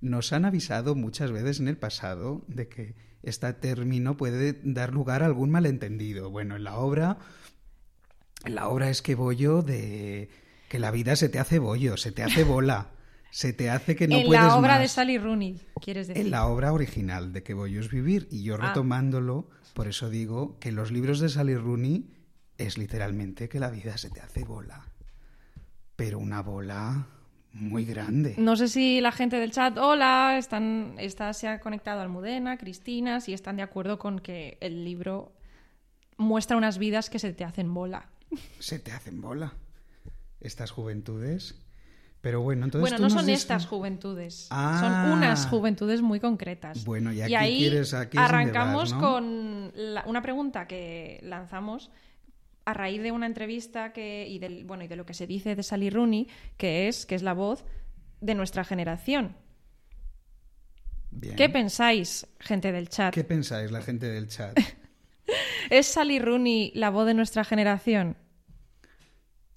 Nos 0.00 0.32
han 0.32 0.46
avisado 0.46 0.94
muchas 0.94 1.32
veces 1.32 1.60
en 1.60 1.68
el 1.68 1.76
pasado 1.76 2.40
de 2.48 2.66
que 2.66 2.94
este 3.22 3.52
término 3.52 4.16
puede 4.16 4.58
dar 4.64 4.94
lugar 4.94 5.22
a 5.22 5.26
algún 5.26 5.50
malentendido. 5.50 6.30
Bueno, 6.30 6.56
en 6.56 6.64
la 6.64 6.78
obra, 6.78 7.18
en 8.46 8.54
la 8.54 8.68
obra 8.68 8.88
es 8.88 9.02
que 9.02 9.16
bollo 9.16 9.60
de 9.60 10.30
que 10.70 10.78
la 10.78 10.90
vida 10.90 11.14
se 11.14 11.28
te 11.28 11.38
hace 11.38 11.58
bollo, 11.58 11.98
se 11.98 12.10
te 12.10 12.22
hace 12.22 12.42
bola, 12.44 12.92
se 13.30 13.52
te 13.52 13.68
hace 13.68 13.96
que 13.96 14.08
no 14.08 14.16
en 14.16 14.26
puedes 14.28 14.42
la 14.42 14.56
obra 14.56 14.68
más. 14.76 14.80
de 14.80 14.88
Sally 14.88 15.18
Rooney, 15.18 15.60
quieres 15.82 16.06
decir. 16.08 16.24
En 16.24 16.30
la 16.30 16.46
obra 16.46 16.72
original 16.72 17.34
de 17.34 17.42
que 17.42 17.52
bollo 17.52 17.80
es 17.80 17.90
vivir 17.90 18.28
y 18.30 18.44
yo 18.44 18.54
Ah. 18.58 18.68
retomándolo, 18.68 19.50
por 19.74 19.88
eso 19.88 20.08
digo 20.08 20.58
que 20.58 20.72
los 20.72 20.90
libros 20.90 21.20
de 21.20 21.28
Sally 21.28 21.54
Rooney 21.54 22.14
es 22.56 22.78
literalmente 22.78 23.50
que 23.50 23.60
la 23.60 23.68
vida 23.68 23.98
se 23.98 24.08
te 24.08 24.22
hace 24.22 24.44
bola, 24.44 24.86
pero 25.98 26.20
una 26.20 26.42
bola 26.42 27.08
muy 27.54 27.84
grande. 27.84 28.36
No 28.38 28.54
sé 28.54 28.68
si 28.68 29.00
la 29.00 29.10
gente 29.10 29.40
del 29.40 29.50
chat, 29.50 29.76
hola, 29.78 30.36
están, 30.38 30.94
está, 30.98 31.32
se 31.32 31.48
ha 31.48 31.58
conectado 31.58 32.00
Almudena, 32.00 32.56
Cristina, 32.56 33.20
si 33.20 33.32
están 33.32 33.56
de 33.56 33.62
acuerdo 33.62 33.98
con 33.98 34.20
que 34.20 34.58
el 34.60 34.84
libro 34.84 35.32
muestra 36.16 36.56
unas 36.56 36.78
vidas 36.78 37.10
que 37.10 37.18
se 37.18 37.32
te 37.32 37.42
hacen 37.44 37.74
bola. 37.74 38.10
Se 38.60 38.78
te 38.78 38.92
hacen 38.92 39.20
bola 39.20 39.54
estas 40.40 40.70
juventudes. 40.70 41.56
Pero 42.20 42.42
bueno, 42.42 42.64
entonces 42.66 42.88
bueno, 42.92 43.02
no 43.02 43.10
son 43.10 43.28
estas 43.28 43.66
juventudes, 43.66 44.46
Ah. 44.50 44.78
son 44.80 45.18
unas 45.18 45.46
juventudes 45.46 46.00
muy 46.00 46.20
concretas. 46.20 46.84
Bueno, 46.84 47.12
y 47.12 47.22
aquí 47.22 47.34
ahí 47.34 47.58
quieres- 47.58 47.92
aquí 47.94 48.18
arrancamos 48.18 48.94
con 48.94 49.72
la- 49.74 50.04
una 50.06 50.22
pregunta 50.22 50.68
que 50.68 51.18
lanzamos 51.24 51.90
a 52.68 52.74
raíz 52.74 53.02
de 53.02 53.12
una 53.12 53.24
entrevista 53.24 53.94
que, 53.94 54.28
y, 54.28 54.38
del, 54.38 54.64
bueno, 54.64 54.84
y 54.84 54.88
de 54.88 54.96
lo 54.96 55.06
que 55.06 55.14
se 55.14 55.26
dice 55.26 55.56
de 55.56 55.62
Sally 55.62 55.88
Rooney, 55.88 56.28
que 56.58 56.86
es 56.86 57.06
que 57.06 57.14
es 57.14 57.22
la 57.22 57.32
voz 57.32 57.64
de 58.20 58.34
nuestra 58.34 58.62
generación. 58.62 59.36
Bien. 61.10 61.34
¿Qué 61.34 61.48
pensáis, 61.48 62.26
gente 62.38 62.70
del 62.70 62.90
chat? 62.90 63.14
¿Qué 63.14 63.24
pensáis 63.24 63.70
la 63.70 63.80
gente 63.80 64.06
del 64.06 64.28
chat? 64.28 64.54
¿Es 65.70 65.86
Sally 65.86 66.18
Rooney 66.18 66.70
la 66.74 66.90
voz 66.90 67.06
de 67.06 67.14
nuestra 67.14 67.42
generación? 67.42 68.18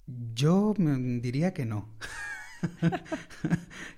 Yo 0.06 0.72
diría 0.78 1.52
que 1.52 1.66
no. 1.66 1.94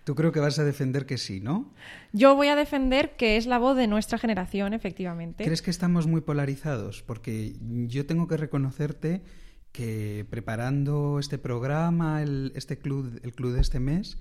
Tú 0.05 0.15
creo 0.15 0.33
que 0.33 0.41
vas 0.41 0.59
a 0.59 0.65
defender 0.65 1.07
que 1.07 1.19
sí, 1.19 1.41
¿no? 1.41 1.73
Yo 2.13 2.35
voy 2.37 2.49
a 2.49 2.57
defender 2.57 3.17
que 3.17 3.37
es 3.37 3.47
la 3.47 3.59
voz 3.59 3.77
de 3.77 3.87
nuestra 3.87 4.19
generación, 4.19 4.75
efectivamente. 4.75 5.45
¿Crees 5.45 5.63
que 5.63 5.71
estamos 5.71 6.07
muy 6.07 6.21
polarizados? 6.21 7.03
Porque 7.03 7.55
yo 7.61 8.07
tengo 8.07 8.29
que 8.29 8.37
reconocerte 8.37 9.23
que 9.73 10.27
preparando 10.31 11.19
este 11.19 11.39
programa, 11.39 12.23
el, 12.23 12.53
este 12.55 12.79
club, 12.79 13.21
el 13.23 13.33
club 13.33 13.53
de 13.53 13.61
este 13.61 13.81
mes, 13.81 14.19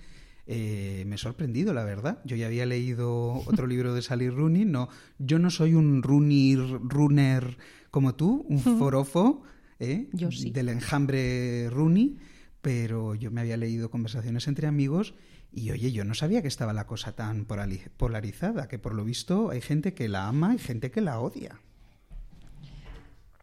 eh, 0.47 1.03
me 1.07 1.15
he 1.15 1.17
sorprendido, 1.17 1.73
la 1.73 1.83
verdad. 1.83 2.19
Yo 2.25 2.35
ya 2.35 2.47
había 2.47 2.65
leído 2.65 3.43
otro 3.45 3.67
libro 3.67 3.93
de 3.93 4.01
Sally 4.01 4.29
Rooney. 4.29 4.65
No, 4.65 4.89
yo 5.19 5.39
no 5.39 5.49
soy 5.49 5.73
un 5.73 6.01
runner, 6.01 6.59
runner 6.59 7.57
como 7.91 8.15
tú, 8.15 8.45
un 8.49 8.59
forofo 8.59 9.43
¿eh? 9.79 10.09
Yo 10.13 10.31
sí. 10.31 10.51
del 10.51 10.69
enjambre 10.69 11.69
Rooney, 11.69 12.17
pero 12.63 13.13
yo 13.13 13.29
me 13.29 13.41
había 13.41 13.57
leído 13.57 13.91
conversaciones 13.91 14.47
entre 14.47 14.67
amigos 14.67 15.15
y 15.51 15.71
oye, 15.71 15.91
yo 15.91 16.05
no 16.05 16.13
sabía 16.13 16.41
que 16.41 16.47
estaba 16.47 16.71
la 16.71 16.87
cosa 16.87 17.13
tan 17.13 17.45
polarizada, 17.45 18.69
que 18.69 18.79
por 18.79 18.95
lo 18.95 19.03
visto 19.03 19.49
hay 19.49 19.59
gente 19.59 19.93
que 19.93 20.07
la 20.07 20.29
ama 20.29 20.55
y 20.55 20.59
gente 20.59 20.89
que 20.89 21.01
la 21.01 21.19
odia. 21.19 21.59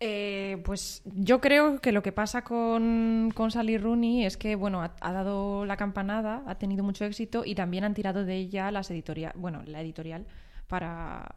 Eh, 0.00 0.62
pues 0.65 1.03
yo 1.05 1.43
creo 1.43 1.83
que 1.83 1.93
lo 1.93 2.03
que 2.03 2.12
pasa 2.12 2.45
con, 2.45 3.31
con 3.35 3.50
Sally 3.50 3.77
Rooney 3.77 4.25
es 4.25 4.39
que, 4.39 4.57
bueno, 4.57 4.81
ha, 4.81 4.97
ha 5.03 5.12
dado 5.12 5.67
la 5.67 5.77
campanada, 5.77 6.43
ha 6.47 6.55
tenido 6.55 6.83
mucho 6.83 7.05
éxito 7.05 7.43
y 7.45 7.55
también 7.55 7.85
han 7.85 7.93
tirado 7.93 8.25
de 8.25 8.37
ella 8.37 8.71
las 8.71 8.91
editorial, 8.91 9.35
bueno, 9.37 9.62
la 9.67 9.83
editorial 9.83 10.27
para 10.67 11.35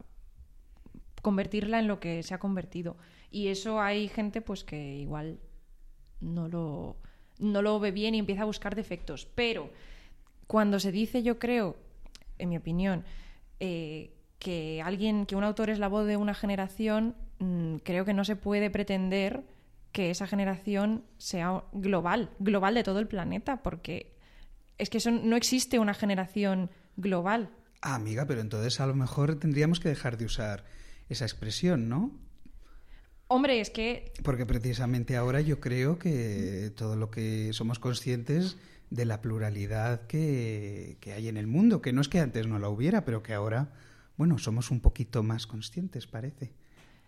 convertirla 1.20 1.80
en 1.80 1.88
lo 1.88 2.00
que 2.00 2.22
se 2.22 2.32
ha 2.32 2.38
convertido. 2.38 2.96
Y 3.30 3.48
eso 3.48 3.78
hay 3.78 4.08
gente 4.08 4.40
pues 4.40 4.64
que 4.64 4.96
igual 4.96 5.38
no 6.22 6.48
lo, 6.48 6.96
no 7.38 7.62
lo 7.62 7.78
ve 7.80 7.90
bien 7.90 8.14
y 8.14 8.18
empieza 8.18 8.42
a 8.42 8.46
buscar 8.46 8.74
defectos. 8.74 9.26
Pero 9.34 9.70
cuando 10.46 10.80
se 10.80 10.92
dice, 10.92 11.22
yo 11.22 11.38
creo, 11.38 11.76
en 12.38 12.48
mi 12.48 12.56
opinión, 12.56 13.04
eh, 13.60 14.12
que 14.38 14.82
alguien, 14.82 15.26
que 15.26 15.36
un 15.36 15.44
autor 15.44 15.70
es 15.70 15.78
la 15.78 15.88
voz 15.88 16.06
de 16.06 16.16
una 16.16 16.34
generación, 16.34 17.14
mm, 17.38 17.76
creo 17.76 18.04
que 18.04 18.14
no 18.14 18.24
se 18.24 18.36
puede 18.36 18.70
pretender 18.70 19.44
que 19.92 20.10
esa 20.10 20.26
generación 20.26 21.04
sea 21.18 21.64
global, 21.72 22.30
global 22.40 22.74
de 22.74 22.82
todo 22.82 22.98
el 22.98 23.06
planeta, 23.06 23.62
porque 23.62 24.16
es 24.76 24.90
que 24.90 24.98
eso 24.98 25.10
no 25.10 25.36
existe 25.36 25.78
una 25.78 25.94
generación 25.94 26.70
global. 26.96 27.50
Ah, 27.80 27.94
amiga, 27.94 28.26
pero 28.26 28.40
entonces 28.40 28.80
a 28.80 28.86
lo 28.86 28.94
mejor 28.94 29.38
tendríamos 29.38 29.78
que 29.78 29.88
dejar 29.88 30.16
de 30.18 30.24
usar 30.24 30.64
esa 31.08 31.24
expresión, 31.24 31.88
¿no? 31.88 32.10
Hombre, 33.28 33.60
es 33.60 33.70
que 33.70 34.12
Porque 34.22 34.46
precisamente 34.46 35.16
ahora 35.16 35.40
yo 35.40 35.60
creo 35.60 35.98
que 35.98 36.72
todo 36.76 36.96
lo 36.96 37.10
que 37.10 37.52
somos 37.52 37.78
conscientes 37.78 38.56
de 38.90 39.04
la 39.04 39.20
pluralidad 39.20 40.06
que, 40.06 40.98
que 41.00 41.12
hay 41.14 41.28
en 41.28 41.36
el 41.36 41.46
mundo, 41.46 41.80
que 41.82 41.92
no 41.92 42.00
es 42.00 42.08
que 42.08 42.20
antes 42.20 42.46
no 42.46 42.58
la 42.58 42.68
hubiera, 42.68 43.04
pero 43.04 43.22
que 43.22 43.34
ahora, 43.34 43.72
bueno, 44.16 44.38
somos 44.38 44.70
un 44.70 44.80
poquito 44.80 45.22
más 45.22 45.46
conscientes, 45.46 46.06
parece. 46.06 46.52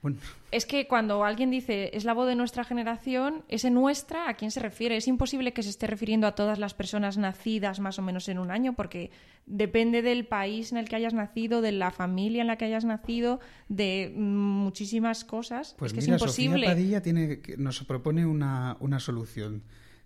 Bueno, 0.06 0.18
Es 0.52 0.64
que 0.66 0.86
cuando 0.86 1.24
alguien 1.24 1.50
dice 1.50 1.90
es 1.92 2.04
la 2.04 2.14
voz 2.14 2.26
de 2.28 2.36
nuestra 2.36 2.62
generación, 2.64 3.42
ese 3.48 3.70
nuestra, 3.70 4.28
¿a 4.28 4.34
quién 4.34 4.50
se 4.52 4.60
refiere? 4.60 4.96
Es 4.96 5.08
imposible 5.08 5.52
que 5.52 5.62
se 5.62 5.70
esté 5.70 5.86
refiriendo 5.86 6.26
a 6.26 6.34
todas 6.36 6.58
las 6.58 6.74
personas 6.74 7.18
nacidas 7.18 7.80
más 7.80 7.98
o 7.98 8.02
menos 8.02 8.28
en 8.28 8.38
un 8.38 8.50
año, 8.52 8.74
porque 8.74 9.10
depende 9.46 10.02
del 10.02 10.24
país 10.26 10.70
en 10.72 10.78
el 10.78 10.88
que 10.88 10.96
hayas 10.96 11.14
nacido, 11.14 11.60
de 11.60 11.72
la 11.72 11.90
familia 11.90 12.40
en 12.42 12.46
la 12.46 12.56
que 12.56 12.64
hayas 12.66 12.84
nacido, 12.84 13.40
de 13.68 14.12
muchísimas 14.16 15.24
cosas. 15.24 15.74
pues 15.78 15.92
es 15.92 15.94
que 15.98 16.00
mira, 16.02 16.16
es 16.16 16.22
imposible. 16.22 16.56
Sofía 16.58 16.70
Padilla 16.70 17.02
tiene, 17.02 17.40
que- 17.40 17.56
nos 17.56 17.82
propone 17.84 18.24
una, 18.26 18.76
una 18.80 19.00
solución. 19.00 19.62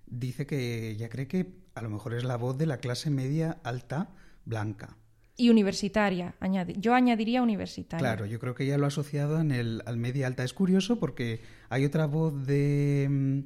Dice 0.07 0.47
que 0.47 0.91
ella 0.91 1.09
cree 1.09 1.29
que 1.29 1.53
a 1.75 1.83
lo 1.83 1.91
mejor 1.91 2.15
es 2.15 2.25
la 2.25 2.37
voz 2.37 2.57
de 2.59 2.67
la 2.67 2.79
clase 2.79 3.11
media 3.11 3.59
alta 3.63 4.09
blanca. 4.45 4.97
Y 5.41 5.49
universitaria, 5.49 6.35
yo 6.79 6.93
añadiría 6.95 7.41
universitaria. 7.43 7.99
Claro, 8.01 8.27
yo 8.27 8.39
creo 8.39 8.55
que 8.55 8.67
ya 8.67 8.77
lo 8.77 8.85
ha 8.85 8.89
asociado 8.89 9.41
en 9.41 9.53
el, 9.53 9.83
al 9.87 9.97
media 9.97 10.27
alta. 10.27 10.45
Es 10.45 10.53
curioso 10.53 10.99
porque 10.99 11.41
hay 11.71 11.87
otra 11.87 12.05
voz 12.07 12.47
de, 12.47 13.07
mm, 13.11 13.39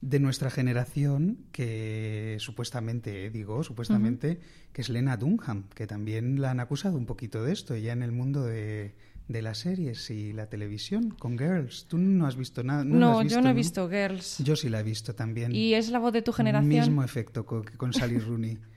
de 0.00 0.20
nuestra 0.20 0.48
generación 0.50 1.38
que 1.50 2.36
supuestamente, 2.38 3.30
digo, 3.30 3.64
supuestamente, 3.64 4.38
que 4.72 4.82
es 4.82 4.88
Lena 4.88 5.16
Dunham, 5.16 5.64
que 5.74 5.86
también 5.86 6.40
la 6.40 6.52
han 6.52 6.60
acusado 6.60 6.96
un 6.96 7.06
poquito 7.06 7.42
de 7.42 7.52
esto, 7.52 7.76
ya 7.76 7.92
en 7.92 8.02
el 8.02 8.12
mundo 8.12 8.44
de, 8.44 8.94
de 9.26 9.42
las 9.42 9.58
series 9.58 10.08
y 10.10 10.32
la 10.32 10.46
televisión, 10.48 11.10
con 11.18 11.36
Girls. 11.36 11.86
Tú 11.88 11.98
no 11.98 12.26
has 12.28 12.36
visto 12.36 12.62
nada. 12.62 12.84
No, 12.84 12.94
la 12.94 13.00
No, 13.00 13.18
has 13.18 13.24
visto, 13.24 13.38
yo 13.38 13.42
no 13.42 13.50
he 13.50 13.54
visto 13.54 13.88
Girls. 13.90 14.38
Yo 14.38 14.54
sí 14.54 14.68
la 14.68 14.80
he 14.80 14.84
visto 14.84 15.16
también. 15.16 15.52
¿Y 15.54 15.74
es 15.74 15.90
la 15.90 15.98
voz 15.98 16.12
de 16.12 16.22
tu 16.22 16.32
generación? 16.32 16.68
Mismo 16.68 17.02
efecto 17.02 17.44
co- 17.44 17.62
que 17.62 17.76
con 17.76 17.92
Sally 17.92 18.18
Rooney. 18.18 18.58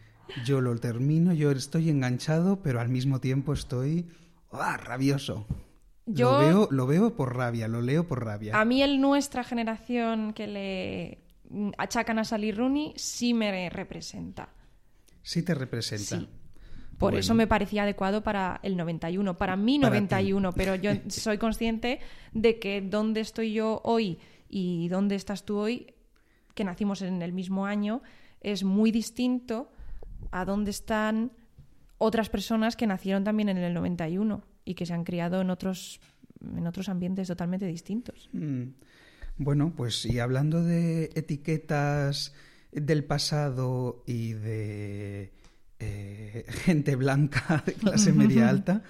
Yo 0.45 0.61
lo 0.61 0.75
termino, 0.77 1.33
yo 1.33 1.51
estoy 1.51 1.89
enganchado, 1.89 2.61
pero 2.61 2.79
al 2.79 2.89
mismo 2.89 3.19
tiempo 3.19 3.53
estoy 3.53 4.07
¡ah, 4.51 4.77
rabioso. 4.77 5.45
Yo- 6.05 6.31
Lo, 6.31 6.39
veo, 6.39 6.67
lo 6.71 6.87
veo 6.87 7.15
por 7.15 7.35
rabia, 7.35 7.67
lo 7.67 7.81
leo 7.81 8.07
por 8.07 8.23
rabia. 8.25 8.59
A 8.59 8.65
mí 8.65 8.81
el 8.83 8.99
nuestra 8.99 9.43
generación 9.43 10.33
que 10.33 10.47
le 10.47 11.19
achacan 11.77 12.19
a 12.19 12.23
Sally 12.25 12.51
Rooney 12.51 12.93
sí 12.97 13.33
me 13.33 13.69
representa. 13.69 14.49
Sí 15.21 15.43
te 15.43 15.53
representa. 15.53 16.19
Sí. 16.19 16.29
Por 16.97 17.15
eso 17.15 17.33
me 17.33 17.47
parecía 17.47 17.83
adecuado 17.83 18.23
para 18.23 18.59
el 18.63 18.77
91, 18.77 19.37
para 19.37 19.55
mí 19.55 19.77
91, 19.77 20.53
pero 20.53 20.75
yo 20.75 20.91
soy 21.09 21.37
consciente 21.37 21.99
de 22.33 22.59
que 22.59 22.81
dónde 22.81 23.19
estoy 23.21 23.53
yo 23.53 23.81
hoy 23.83 24.19
y 24.49 24.87
dónde 24.89 25.15
estás 25.15 25.43
tú 25.43 25.57
hoy, 25.57 25.93
que 26.53 26.63
nacimos 26.63 27.01
en 27.01 27.21
el 27.21 27.33
mismo 27.33 27.65
año, 27.65 28.01
es 28.41 28.63
muy 28.63 28.91
distinto 28.91 29.71
a 30.31 30.45
dónde 30.45 30.71
están 30.71 31.31
otras 31.97 32.29
personas 32.29 32.75
que 32.75 32.87
nacieron 32.87 33.23
también 33.23 33.49
en 33.49 33.57
el 33.57 33.73
91 33.73 34.43
y 34.65 34.75
que 34.75 34.85
se 34.85 34.93
han 34.93 35.03
criado 35.03 35.41
en 35.41 35.49
otros, 35.49 35.99
en 36.41 36.67
otros 36.67 36.89
ambientes 36.89 37.27
totalmente 37.27 37.65
distintos. 37.65 38.29
Mm. 38.33 38.63
Bueno, 39.37 39.73
pues 39.75 40.05
y 40.05 40.19
hablando 40.19 40.63
de 40.63 41.05
etiquetas 41.15 42.33
del 42.71 43.03
pasado 43.03 44.03
y 44.05 44.33
de 44.33 45.33
eh, 45.79 46.45
gente 46.49 46.95
blanca 46.95 47.63
de 47.65 47.73
clase 47.73 48.13
media 48.13 48.49
alta, 48.49 48.83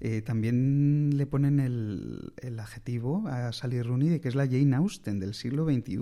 eh, 0.00 0.22
también 0.22 1.16
le 1.16 1.26
ponen 1.26 1.60
el, 1.60 2.32
adjetivo 2.58 3.28
a 3.28 3.52
Sally 3.52 3.82
Rooney 3.82 4.08
de 4.08 4.20
que 4.20 4.28
es 4.28 4.34
la 4.34 4.46
Jane 4.46 4.74
Austen 4.76 5.20
del 5.20 5.34
siglo 5.34 5.66
XXI. 5.66 5.98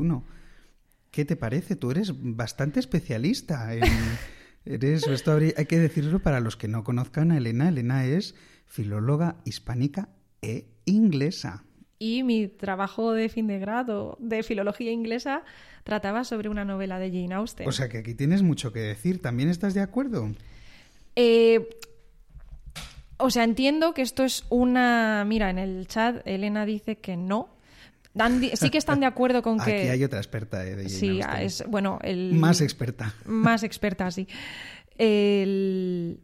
¿Qué 1.11 1.25
te 1.25 1.37
parece? 1.37 1.75
Tú 1.75 1.90
eres 1.90 2.12
bastante 2.14 2.80
especialista 2.80 3.75
en... 3.75 3.83
Eres, 4.69 5.07
esto 5.07 5.33
hay 5.35 5.65
que 5.65 5.79
decirlo 5.79 6.19
para 6.19 6.41
los 6.41 6.59
que 6.59 6.69
no 6.69 6.85
conozcan 6.85 7.33
a 7.33 7.39
Elena. 7.39 7.71
Elena 7.71 8.05
es 8.05 8.35
filóloga 8.67 9.37
hispánica 9.47 10.11
e 10.43 10.67
inglesa. 10.85 11.65
Y 11.99 12.23
mi 12.23 12.49
trabajo 12.49 13.13
de 13.13 13.31
fin 13.31 13.47
de 13.47 13.59
grado 13.59 14.19
de 14.21 14.43
filología 14.43 14.93
inglesa 14.93 15.43
trataba 15.85 16.23
sobre 16.25 16.51
una 16.51 16.67
novela 16.67 16.99
de 16.99 17.09
Jane 17.09 17.35
Austen. 17.35 17.67
O 17.67 17.73
sea 17.73 17.89
que 17.89 17.99
aquí 17.99 18.15
tienes 18.15 18.43
mucho 18.43 18.71
que 18.71 18.81
decir. 18.81 19.23
¿También 19.23 19.49
estás 19.49 19.73
de 19.73 19.81
acuerdo? 19.81 20.29
Eh, 21.17 21.67
o 23.17 23.31
sea, 23.31 23.45
entiendo 23.45 23.95
que 23.95 24.03
esto 24.03 24.23
es 24.23 24.45
una... 24.51 25.25
Mira, 25.27 25.49
en 25.49 25.59
el 25.59 25.89
chat 25.89 26.21
Elena 26.27 26.67
dice 26.67 26.99
que 26.99 27.17
no. 27.17 27.49
Sí 28.55 28.71
que 28.71 28.79
están 28.79 29.01
de 29.01 29.07
acuerdo 29.07 29.43
con 29.43 29.59
que... 29.65 29.81
Aquí 29.81 29.89
hay 29.89 30.05
otra 30.05 30.19
experta 30.19 30.65
eh, 30.67 30.77
de 30.77 30.85
Jane 30.85 30.89
Sí, 30.89 31.21
es, 31.41 31.65
bueno, 31.69 31.99
el... 32.03 32.35
Más 32.35 32.61
experta. 32.61 33.15
Más 33.27 33.63
experta, 33.63 34.11
sí. 34.11 34.27
El... 34.97 36.21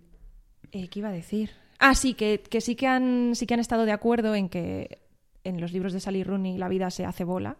Eh, 0.72 0.88
¿Qué 0.88 0.98
iba 0.98 1.08
a 1.08 1.12
decir? 1.12 1.50
Ah, 1.78 1.94
sí, 1.94 2.14
que, 2.14 2.40
sí, 2.60 2.76
que 2.76 2.86
han, 2.86 3.32
sí 3.34 3.46
que 3.46 3.54
han 3.54 3.60
estado 3.60 3.84
de 3.84 3.92
acuerdo 3.92 4.34
en 4.34 4.48
que 4.48 5.02
en 5.44 5.60
los 5.60 5.72
libros 5.72 5.92
de 5.92 6.00
Sally 6.00 6.24
Rooney 6.24 6.56
la 6.56 6.68
vida 6.68 6.90
se 6.90 7.04
hace 7.04 7.24
bola, 7.24 7.56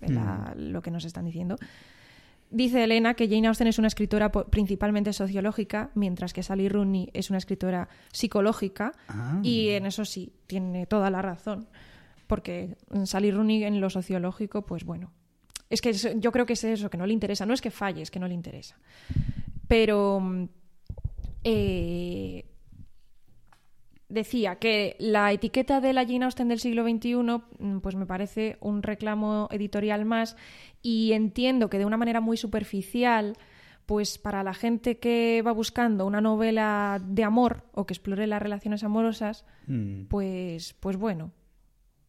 mm. 0.00 0.54
lo 0.56 0.82
que 0.82 0.90
nos 0.90 1.04
están 1.04 1.24
diciendo. 1.24 1.56
Dice 2.50 2.82
Elena 2.82 3.14
que 3.14 3.28
Jane 3.28 3.46
Austen 3.46 3.68
es 3.68 3.78
una 3.78 3.86
escritora 3.86 4.32
principalmente 4.32 5.12
sociológica, 5.12 5.90
mientras 5.94 6.32
que 6.32 6.42
Sally 6.42 6.68
Rooney 6.68 7.08
es 7.12 7.30
una 7.30 7.38
escritora 7.38 7.88
psicológica, 8.12 8.92
ah. 9.06 9.38
y 9.44 9.68
en 9.68 9.86
eso 9.86 10.04
sí, 10.04 10.32
tiene 10.48 10.86
toda 10.86 11.10
la 11.10 11.22
razón, 11.22 11.68
porque 12.30 12.76
Sally 13.06 13.32
Rooney 13.32 13.64
en 13.64 13.80
lo 13.80 13.90
sociológico, 13.90 14.62
pues 14.62 14.84
bueno, 14.84 15.10
es 15.68 15.80
que 15.80 15.92
yo 15.92 16.30
creo 16.30 16.46
que 16.46 16.52
es 16.52 16.62
eso, 16.62 16.88
que 16.88 16.96
no 16.96 17.04
le 17.04 17.12
interesa, 17.12 17.44
no 17.44 17.52
es 17.52 17.60
que 17.60 17.72
falle, 17.72 18.02
es 18.02 18.10
que 18.12 18.20
no 18.20 18.28
le 18.28 18.34
interesa. 18.34 18.78
Pero 19.66 20.22
eh, 21.42 22.44
decía 24.08 24.60
que 24.60 24.94
la 25.00 25.32
etiqueta 25.32 25.80
de 25.80 25.92
la 25.92 26.06
Jane 26.06 26.24
Austen 26.24 26.46
del 26.46 26.60
siglo 26.60 26.84
XXI 26.84 27.16
mm, 27.16 27.80
pues 27.80 27.96
me 27.96 28.06
parece 28.06 28.58
un 28.60 28.84
reclamo 28.84 29.48
editorial 29.50 30.04
más 30.04 30.36
y 30.82 31.10
entiendo 31.10 31.68
que 31.68 31.78
de 31.78 31.84
una 31.84 31.96
manera 31.96 32.20
muy 32.20 32.36
superficial 32.36 33.36
pues 33.86 34.18
para 34.18 34.44
la 34.44 34.54
gente 34.54 34.98
que 35.00 35.42
va 35.44 35.50
buscando 35.50 36.06
una 36.06 36.20
novela 36.20 37.02
de 37.04 37.24
amor 37.24 37.64
o 37.72 37.86
que 37.86 37.94
explore 37.94 38.28
las 38.28 38.40
relaciones 38.40 38.84
amorosas 38.84 39.44
mm. 39.66 40.04
pues 40.04 40.74
pues 40.74 40.96
bueno 40.96 41.32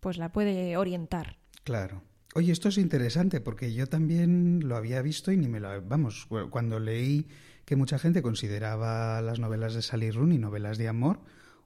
pues 0.01 0.17
la 0.17 0.33
puede 0.33 0.75
orientar 0.75 1.37
claro 1.63 2.03
oye 2.35 2.51
esto 2.51 2.67
es 2.67 2.77
interesante 2.77 3.39
porque 3.39 3.73
yo 3.73 3.87
también 3.87 4.67
lo 4.67 4.75
había 4.75 5.01
visto 5.01 5.31
y 5.31 5.37
ni 5.37 5.47
me 5.47 5.61
lo 5.61 5.81
vamos 5.81 6.27
cuando 6.49 6.79
leí 6.79 7.29
que 7.63 7.77
mucha 7.77 7.97
gente 7.97 8.21
consideraba 8.21 9.21
las 9.21 9.39
novelas 9.39 9.73
de 9.73 9.81
Sally 9.81 10.11
Rooney 10.11 10.37
novelas 10.37 10.77
de 10.77 10.89
amor 10.89 11.21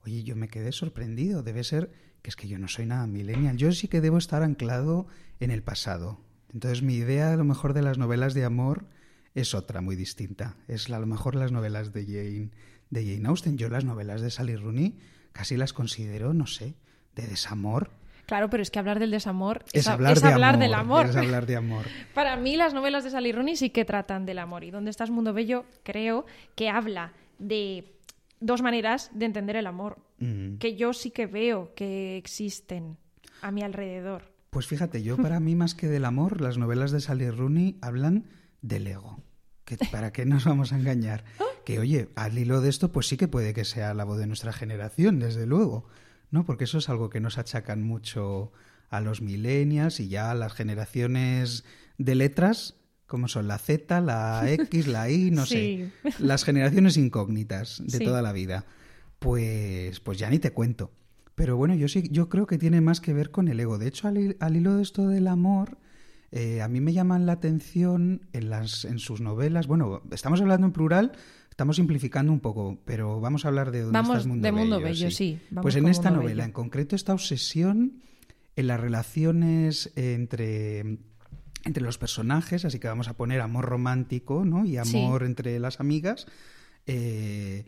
Oye, 0.06 0.24
yo 0.24 0.36
me 0.36 0.48
quedé 0.48 0.72
sorprendido. 0.72 1.42
Debe 1.42 1.64
ser 1.64 1.92
que 2.22 2.30
es 2.30 2.36
que 2.36 2.48
yo 2.48 2.60
no 2.60 2.68
soy 2.68 2.86
nada 2.86 3.08
millennial. 3.08 3.58
Yo 3.58 3.72
sí 3.72 3.88
que 3.88 4.02
debo 4.02 4.18
estar 4.18 4.44
anclado 4.44 5.08
en 5.40 5.52
el 5.52 5.64
pasado. 5.64 6.22
Entonces 6.54 6.84
mi 6.84 6.96
idea 6.96 7.34
a 7.34 7.36
lo 7.36 7.44
mejor 7.44 7.74
de 7.74 7.82
las 7.82 7.98
novelas 7.98 8.34
de 8.34 8.46
amor 8.46 8.86
es 9.34 9.56
otra, 9.56 9.82
muy 9.82 9.96
distinta. 9.96 10.58
Es 10.68 10.90
a 10.90 11.00
lo 11.00 11.08
mejor 11.08 11.36
las 11.36 11.52
novelas 11.52 11.92
de 11.92 12.06
Jane, 12.06 12.52
de 12.92 13.16
Jane 13.16 13.28
Austen. 13.28 13.58
Yo 13.58 13.68
las 13.70 13.84
novelas 13.84 14.22
de 14.22 14.30
Sally 14.30 14.56
Rooney 14.56 15.00
casi 15.34 15.58
las 15.58 15.74
considero, 15.74 16.34
no 16.34 16.46
sé, 16.46 16.76
de 17.16 17.26
desamor. 17.28 17.92
Claro, 18.26 18.50
pero 18.50 18.64
es 18.64 18.72
que 18.72 18.80
hablar 18.80 19.00
del 19.00 19.12
desamor 19.12 19.64
es, 19.72 19.88
hablar, 19.88 20.20
del 20.58 20.74
amor. 20.74 21.06
Es 21.06 21.16
hablar 21.16 21.46
de 21.46 21.56
amor. 21.56 21.86
Para 22.14 22.36
mí 22.38 22.58
las 22.58 22.74
novelas 22.74 23.04
de 23.04 23.12
Sally 23.12 23.32
Rooney 23.32 23.56
sí 23.56 23.70
que 23.70 23.86
tratan 23.86 24.26
del 24.26 24.40
amor. 24.40 24.64
Y 24.64 24.72
Donde 24.72 24.90
estás 24.90 25.12
Mundo 25.12 25.34
Bello 25.34 25.66
creo 25.84 26.26
que 26.56 26.70
habla 26.70 27.14
de 27.38 27.96
dos 28.40 28.62
maneras 28.62 29.12
de 29.14 29.26
entender 29.26 29.56
el 29.56 29.68
amor, 29.68 30.00
mm. 30.20 30.58
que 30.58 30.76
yo 30.76 30.94
sí 30.94 31.12
que 31.12 31.28
veo 31.28 31.74
que 31.76 32.18
existen 32.18 32.98
a 33.42 33.52
mi 33.52 33.62
alrededor. 33.62 34.34
Pues 34.50 34.68
fíjate, 34.68 35.04
yo 35.04 35.18
para 35.22 35.40
mí 35.40 35.56
más 35.56 35.76
que 35.76 35.88
del 35.88 36.06
amor, 36.06 36.42
las 36.42 36.58
novelas 36.58 36.92
de 36.92 37.02
Sally 37.02 37.30
Rooney 37.30 37.78
hablan 37.82 38.26
del 38.62 38.88
ego. 38.88 39.20
Que, 39.66 39.78
¿Para 39.92 40.12
qué 40.12 40.26
nos 40.26 40.46
vamos 40.46 40.74
a 40.74 40.78
engañar? 40.78 41.24
Que 41.66 41.80
oye, 41.80 42.10
al 42.16 42.38
hilo 42.38 42.62
de 42.62 42.70
esto, 42.70 42.92
pues 42.92 43.08
sí 43.08 43.18
que 43.18 43.28
puede 43.28 43.56
que 43.56 43.66
sea 43.66 43.96
la 43.96 44.04
voz 44.04 44.20
de 44.20 44.28
nuestra 44.28 44.54
generación, 44.54 45.18
desde 45.18 45.48
luego, 45.48 45.88
¿no? 46.32 46.46
Porque 46.46 46.66
eso 46.66 46.78
es 46.78 46.90
algo 46.90 47.10
que 47.10 47.20
nos 47.20 47.38
achacan 47.38 47.84
mucho 47.84 48.52
a 48.90 49.02
los 49.02 49.22
millennials 49.22 50.00
y 50.00 50.08
ya 50.08 50.32
a 50.32 50.36
las 50.36 50.54
generaciones 50.54 51.64
de 51.98 52.16
letras, 52.16 52.76
como 53.08 53.28
son 53.28 53.48
la 53.48 53.58
Z, 53.58 54.02
la 54.02 54.44
X, 54.52 54.88
la 54.88 55.10
Y, 55.10 55.32
no 55.32 55.46
sé, 55.46 55.92
las 56.20 56.44
generaciones 56.44 56.98
incógnitas 56.98 57.82
de 57.86 58.00
toda 58.00 58.22
la 58.22 58.32
vida. 58.34 58.66
Pues, 59.20 60.00
pues 60.02 60.20
ya 60.20 60.30
ni 60.30 60.40
te 60.40 60.52
cuento. 60.52 60.92
Pero 61.36 61.58
bueno, 61.58 61.76
yo 61.76 61.88
sí, 61.88 62.08
yo 62.12 62.30
creo 62.30 62.48
que 62.48 62.58
tiene 62.58 62.80
más 62.82 63.02
que 63.02 63.14
ver 63.14 63.30
con 63.30 63.48
el 63.48 63.60
ego. 63.60 63.78
De 63.78 63.88
hecho, 63.88 64.08
al, 64.08 64.56
hilo 64.56 64.76
de 64.76 64.82
esto 64.82 65.08
del 65.08 65.28
amor, 65.28 65.78
eh, 66.32 66.62
a 66.62 66.68
mí 66.70 66.80
me 66.80 66.94
llaman 66.94 67.26
la 67.26 67.34
atención 67.34 68.28
en, 68.32 68.50
las, 68.50 68.86
en 68.86 69.00
sus 69.00 69.20
novelas. 69.20 69.68
Bueno, 69.68 70.02
estamos 70.12 70.40
hablando 70.40 70.68
en 70.68 70.74
plural, 70.74 71.12
estamos 71.56 71.78
simplificando 71.78 72.34
un 72.34 72.42
poco, 72.42 72.80
pero 72.84 73.22
vamos 73.22 73.46
a 73.46 73.48
hablar 73.48 73.72
de 73.72 73.84
dónde 73.84 73.98
vamos 73.98 74.28
mundo 74.28 74.46
de 74.46 74.52
mundo 74.52 74.82
bello, 74.82 75.10
sí. 75.10 75.40
pues 75.62 75.78
en 75.78 75.88
esta 75.88 76.12
novela, 76.12 76.44
en 76.44 76.52
concreto, 76.52 76.98
esta 76.98 77.14
obsesión 77.14 78.02
en 78.58 78.68
las 78.68 78.78
relaciones 78.78 79.90
entre 79.96 81.00
entre 81.64 81.82
los 81.82 81.98
personajes, 81.98 82.66
así 82.66 82.78
que 82.78 82.90
vamos 82.90 83.08
a 83.08 83.14
poner 83.14 83.40
amor 83.40 83.64
romántico, 83.64 84.44
¿no? 84.44 84.66
Y 84.66 84.76
amor 84.76 85.24
entre 85.24 85.58
las 85.60 85.80
amigas, 85.80 86.28
eh, 86.88 87.64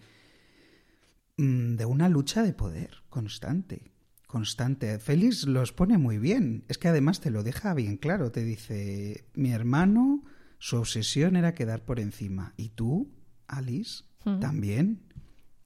mm, 1.37 1.75
de 1.75 1.85
una 1.85 2.09
lucha 2.09 2.43
de 2.43 2.51
poder 2.51 3.03
constante, 3.09 3.93
constante. 4.27 4.99
Félix 4.99 5.47
los 5.47 5.71
pone 5.71 5.97
muy 5.97 6.17
bien, 6.17 6.65
es 6.67 6.77
que 6.77 6.89
además 6.89 7.21
te 7.21 7.31
lo 7.31 7.41
deja 7.41 7.73
bien 7.73 7.95
claro, 7.95 8.33
te 8.33 8.43
dice, 8.43 9.29
mi 9.33 9.51
hermano, 9.51 10.25
su 10.59 10.75
obsesión 10.75 11.37
era 11.37 11.53
quedar 11.53 11.85
por 11.85 12.01
encima, 12.01 12.53
y 12.57 12.69
tú, 12.69 13.16
Alice, 13.47 14.03
también. 14.39 15.01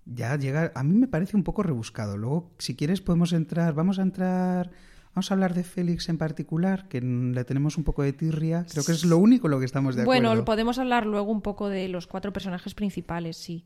Ya 0.06 0.36
llega, 0.36 0.72
a 0.76 0.84
mí 0.84 0.98
me 0.98 1.08
parece 1.08 1.38
un 1.38 1.44
poco 1.44 1.64
rebuscado. 1.64 2.18
Luego, 2.18 2.52
si 2.58 2.76
quieres, 2.76 3.02
podemos 3.02 3.34
entrar, 3.34 3.74
vamos 3.74 4.00
a 4.00 4.02
entrar 4.02 4.72
Vamos 5.14 5.30
a 5.30 5.34
hablar 5.34 5.54
de 5.54 5.64
Félix 5.64 6.08
en 6.08 6.18
particular, 6.18 6.88
que 6.88 7.02
le 7.02 7.44
tenemos 7.44 7.78
un 7.78 7.84
poco 7.84 8.02
de 8.02 8.14
tirria. 8.14 8.66
Creo 8.72 8.86
que 8.86 8.94
es 8.94 9.04
lo 9.04 9.18
único 9.18 9.50
lo 9.50 9.60
que 9.60 9.66
estamos 9.66 9.96
de 9.96 10.04
acuerdo. 10.04 10.30
Bueno, 10.30 10.46
podemos 10.46 10.80
hablar 10.80 11.06
luego 11.06 11.32
un 11.32 11.42
poco 11.42 11.68
de 11.68 11.90
los 11.90 12.08
cuatro 12.08 12.32
personajes 12.32 12.74
principales, 12.74 13.36
sí. 13.36 13.66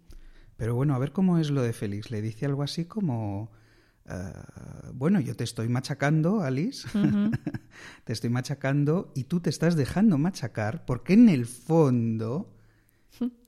Pero 0.58 0.74
bueno, 0.74 0.96
a 0.96 1.00
ver 1.00 1.12
cómo 1.12 1.38
es 1.38 1.52
lo 1.52 1.62
de 1.62 1.74
Félix. 1.74 2.10
Le 2.10 2.22
dice 2.22 2.48
algo 2.48 2.64
así 2.64 2.86
como... 2.86 3.52
Eh, 4.10 4.14
bueno, 4.94 5.20
yo 5.20 5.36
te 5.36 5.44
estoy 5.44 5.70
machacando, 5.70 6.42
Alice. 6.42 6.88
te 8.06 8.14
estoy 8.14 8.32
machacando 8.32 9.12
y 9.14 9.26
tú 9.26 9.40
te 9.40 9.52
estás 9.52 9.76
dejando 9.76 10.18
machacar 10.18 10.84
porque 10.86 11.14
en 11.14 11.30
el 11.30 11.46
fondo 11.46 12.56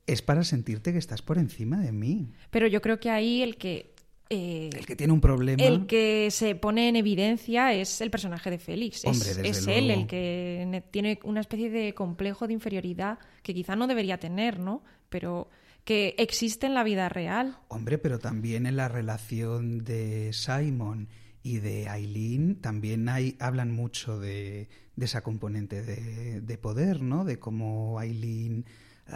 es 0.07 0.21
para 0.21 0.43
sentirte 0.43 0.93
que 0.93 0.97
estás 0.97 1.21
por 1.21 1.37
encima 1.37 1.79
de 1.81 1.91
mí. 1.91 2.31
Pero 2.49 2.67
yo 2.67 2.81
creo 2.81 2.99
que 2.99 3.09
ahí 3.09 3.43
el 3.43 3.57
que 3.57 3.93
eh, 4.29 4.69
el 4.73 4.85
que 4.85 4.95
tiene 4.95 5.13
un 5.13 5.21
problema. 5.21 5.63
El 5.63 5.85
que 5.85 6.29
se 6.31 6.55
pone 6.55 6.89
en 6.89 6.95
evidencia 6.95 7.73
es 7.73 8.01
el 8.01 8.09
personaje 8.09 8.49
de 8.49 8.57
Félix. 8.57 9.05
es, 9.05 9.67
él 9.67 9.91
el 9.91 10.07
que 10.07 10.83
tiene 10.91 11.19
una 11.23 11.41
especie 11.41 11.69
de 11.69 11.93
complejo 11.93 12.47
de 12.47 12.53
inferioridad 12.53 13.19
que 13.43 13.53
quizá 13.53 13.75
no 13.75 13.87
debería 13.87 14.17
tener, 14.17 14.59
¿no? 14.59 14.83
Pero 15.09 15.49
que 15.83 16.15
existe 16.17 16.67
en 16.67 16.73
la 16.73 16.83
vida 16.83 17.07
real. 17.07 17.57
Hombre, 17.69 17.97
pero 17.97 18.19
también 18.19 18.65
en 18.65 18.75
la 18.75 18.89
relación 18.89 19.85
de 19.85 20.33
Simon 20.33 21.07
y 21.41 21.59
de 21.59 21.87
Aileen 21.87 22.59
también 22.59 23.07
hay, 23.07 23.37
hablan 23.39 23.71
mucho 23.71 24.19
de, 24.19 24.67
esa 24.99 25.21
componente 25.21 25.81
de, 25.81 26.41
de, 26.41 26.57
poder, 26.57 27.01
¿no? 27.01 27.23
De 27.23 27.39
cómo 27.39 27.99
Aileen 27.99 28.65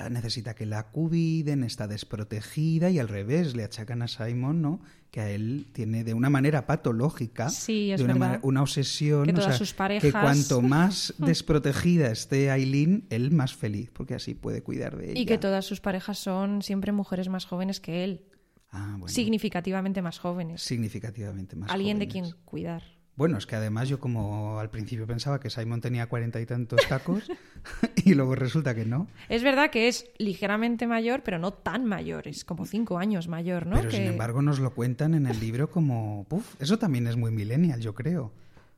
necesita 0.10 0.54
que 0.56 0.66
la 0.66 0.84
cuiden, 0.92 1.64
está 1.64 1.88
desprotegida 1.88 2.90
y 2.90 3.00
al 3.00 3.08
revés, 3.10 3.56
le 3.56 3.64
achacan 3.64 4.02
a 4.02 4.08
Simon, 4.08 4.62
¿no? 4.62 4.82
Que 5.12 5.20
a 5.20 5.30
él 5.30 5.68
tiene 5.74 6.04
de 6.06 6.14
una 6.14 6.30
manera 6.30 6.66
patológica, 6.66 7.50
Sí, 7.50 7.92
es 7.92 8.00
de 8.00 8.06
una, 8.06 8.16
manera- 8.16 8.40
una 8.44 8.62
obsesión, 8.62 9.26
Que 9.26 9.32
o 9.32 9.36
todas 9.36 9.50
sea, 9.50 9.58
sus 9.58 9.72
que 9.74 9.78
parejas- 9.78 10.22
cuanto 10.24 10.62
más 10.62 11.14
desprotegida 11.18 12.10
esté 12.12 12.50
Aileen, 12.52 13.06
él 13.10 13.32
más 13.32 13.54
feliz, 13.54 13.90
porque 13.92 14.16
así 14.16 14.34
puede 14.34 14.64
cuidar 14.64 14.96
de 14.98 15.12
ella. 15.12 15.20
Y 15.20 15.26
que 15.26 15.38
todas 15.38 15.66
sus 15.66 15.82
parejas 15.82 16.18
son 16.20 16.62
siempre 16.62 16.92
mujeres 16.94 17.28
más 17.30 17.46
jóvenes 17.46 17.80
que 17.82 18.04
él, 18.06 18.26
Ah, 18.74 18.92
bueno, 18.98 19.10
significativamente 19.10 20.02
más 20.02 20.18
jóvenes. 20.20 20.62
significativamente 20.62 21.58
más 21.58 21.70
Alguien 21.72 22.00
de 22.00 22.08
quien 22.08 22.32
cuidar. 22.46 22.84
Bueno, 23.22 23.38
es 23.38 23.46
que 23.46 23.56
además 23.56 23.88
yo 23.88 24.00
como 24.00 24.58
al 24.60 24.72
principio 24.72 25.06
pensaba 25.06 25.40
que 25.40 25.52
Simon 25.52 25.80
tenía 25.80 26.08
cuarenta 26.08 26.42
y 26.42 26.48
tantos 26.48 26.80
tacos 26.90 27.30
y 28.04 28.16
luego 28.16 28.34
resulta 28.34 28.74
que 28.74 28.84
no. 28.84 29.06
Es 29.30 29.44
verdad 29.44 29.70
que 29.70 29.88
es 29.88 30.10
ligeramente 30.18 30.88
mayor, 30.88 31.22
pero 31.22 31.38
no 31.38 31.52
tan 31.54 31.86
mayor, 31.86 32.28
es 32.28 32.44
como 32.44 32.66
cinco 32.66 32.98
años 32.98 33.28
mayor, 33.28 33.68
¿no? 33.68 33.76
Pero 33.76 33.90
Que- 33.90 33.98
sin 33.98 34.08
embargo 34.08 34.42
nos 34.42 34.60
lo 34.60 34.74
cuentan 34.74 35.14
en 35.14 35.28
el 35.28 35.40
libro 35.40 35.70
como... 35.70 36.26
Puf, 36.30 36.56
eso 36.60 36.80
también 36.80 37.06
es 37.06 37.16
muy 37.16 37.30
millennial, 37.32 37.80
yo 37.80 37.94
creo. 37.94 38.32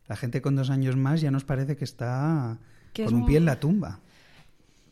La 0.08 0.18
gente 0.18 0.42
con 0.42 0.58
dos 0.58 0.70
años 0.70 0.98
más 0.98 1.22
ya 1.22 1.32
nos 1.32 1.46
parece 1.46 1.78
que 1.78 1.86
está 1.86 2.58
Que 2.92 3.06
con 3.06 3.14
es 3.14 3.20
un 3.22 3.26
pie 3.26 3.38
en 3.38 3.46
la 3.46 3.62
tumba. 3.62 4.02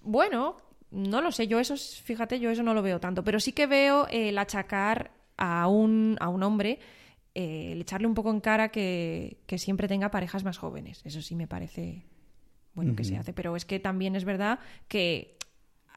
Bueno, 0.02 0.56
no 0.92 1.22
lo 1.22 1.34
sé, 1.34 1.48
yo 1.48 1.60
eso, 1.60 1.74
es- 1.74 2.02
fíjate, 2.02 2.40
yo 2.40 2.50
eso 2.52 2.64
no 2.64 2.74
lo 2.74 2.82
veo 2.82 3.02
tanto, 3.02 3.22
pero 3.24 3.42
sí 3.42 3.52
que 3.52 3.68
veo 3.68 4.08
el 4.10 4.38
achacar 4.38 5.12
a 5.36 5.68
un, 5.68 6.16
a 6.20 6.30
un 6.30 6.42
hombre, 6.44 6.80
eh, 7.36 7.72
el 7.72 7.82
echarle 7.82 8.08
un 8.08 8.13
poco 8.13 8.32
en 8.32 8.41
cara 8.41 8.70
que, 8.70 9.38
que 9.46 9.58
siempre 9.58 9.88
tenga 9.88 10.12
parejas 10.12 10.44
más 10.44 10.58
jóvenes. 10.58 11.02
Eso 11.06 11.22
sí 11.22 11.36
me 11.36 11.48
parece 11.48 12.06
bueno 12.74 12.96
que 12.96 13.04
se 13.04 13.17
hace, 13.17 13.34
pero 13.34 13.56
es 13.56 13.65
que 13.65 13.80
también 13.80 14.15
es 14.15 14.24
verdad 14.24 14.60
que 14.88 15.38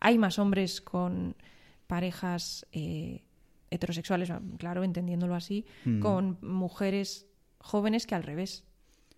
hay 0.01 0.18
más 0.18 0.38
hombres 0.38 0.81
con 0.81 1.37
parejas 1.87 2.66
eh, 2.73 3.23
heterosexuales, 3.70 4.33
claro, 4.59 4.85
entendiéndolo 4.85 5.35
así, 5.35 5.66
con 6.01 6.38
mujeres 6.42 7.27
jóvenes 7.59 8.07
que 8.07 8.14
al 8.14 8.23
revés. 8.23 8.64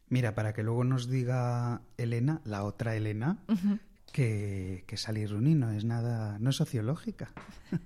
Mira, 0.08 0.34
para 0.34 0.52
que 0.52 0.62
luego 0.62 0.84
nos 0.84 1.08
diga 1.08 1.82
Elena, 1.96 2.40
la 2.44 2.64
otra 2.64 2.94
Elena, 2.94 3.38
que, 4.12 4.84
que 4.86 5.26
Rooney 5.26 5.54
no 5.54 5.72
es 5.72 5.84
nada, 5.84 6.38
no 6.38 6.50
es 6.50 6.56
sociológica. 6.56 7.32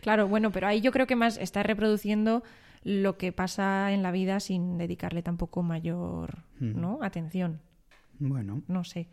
Claro, 0.00 0.26
bueno, 0.28 0.50
pero 0.50 0.66
ahí 0.66 0.80
yo 0.80 0.92
creo 0.92 1.06
que 1.06 1.14
más 1.14 1.36
está 1.36 1.62
reproduciendo 1.62 2.42
lo 2.84 3.16
que 3.18 3.32
pasa 3.32 3.92
en 3.92 4.02
la 4.02 4.10
vida 4.10 4.40
sin 4.40 4.78
dedicarle 4.78 5.22
tampoco 5.22 5.62
mayor 5.62 6.44
¿no? 6.60 6.98
atención. 7.02 7.60
Bueno, 8.18 8.62
No 8.68 8.84
sé. 8.84 9.08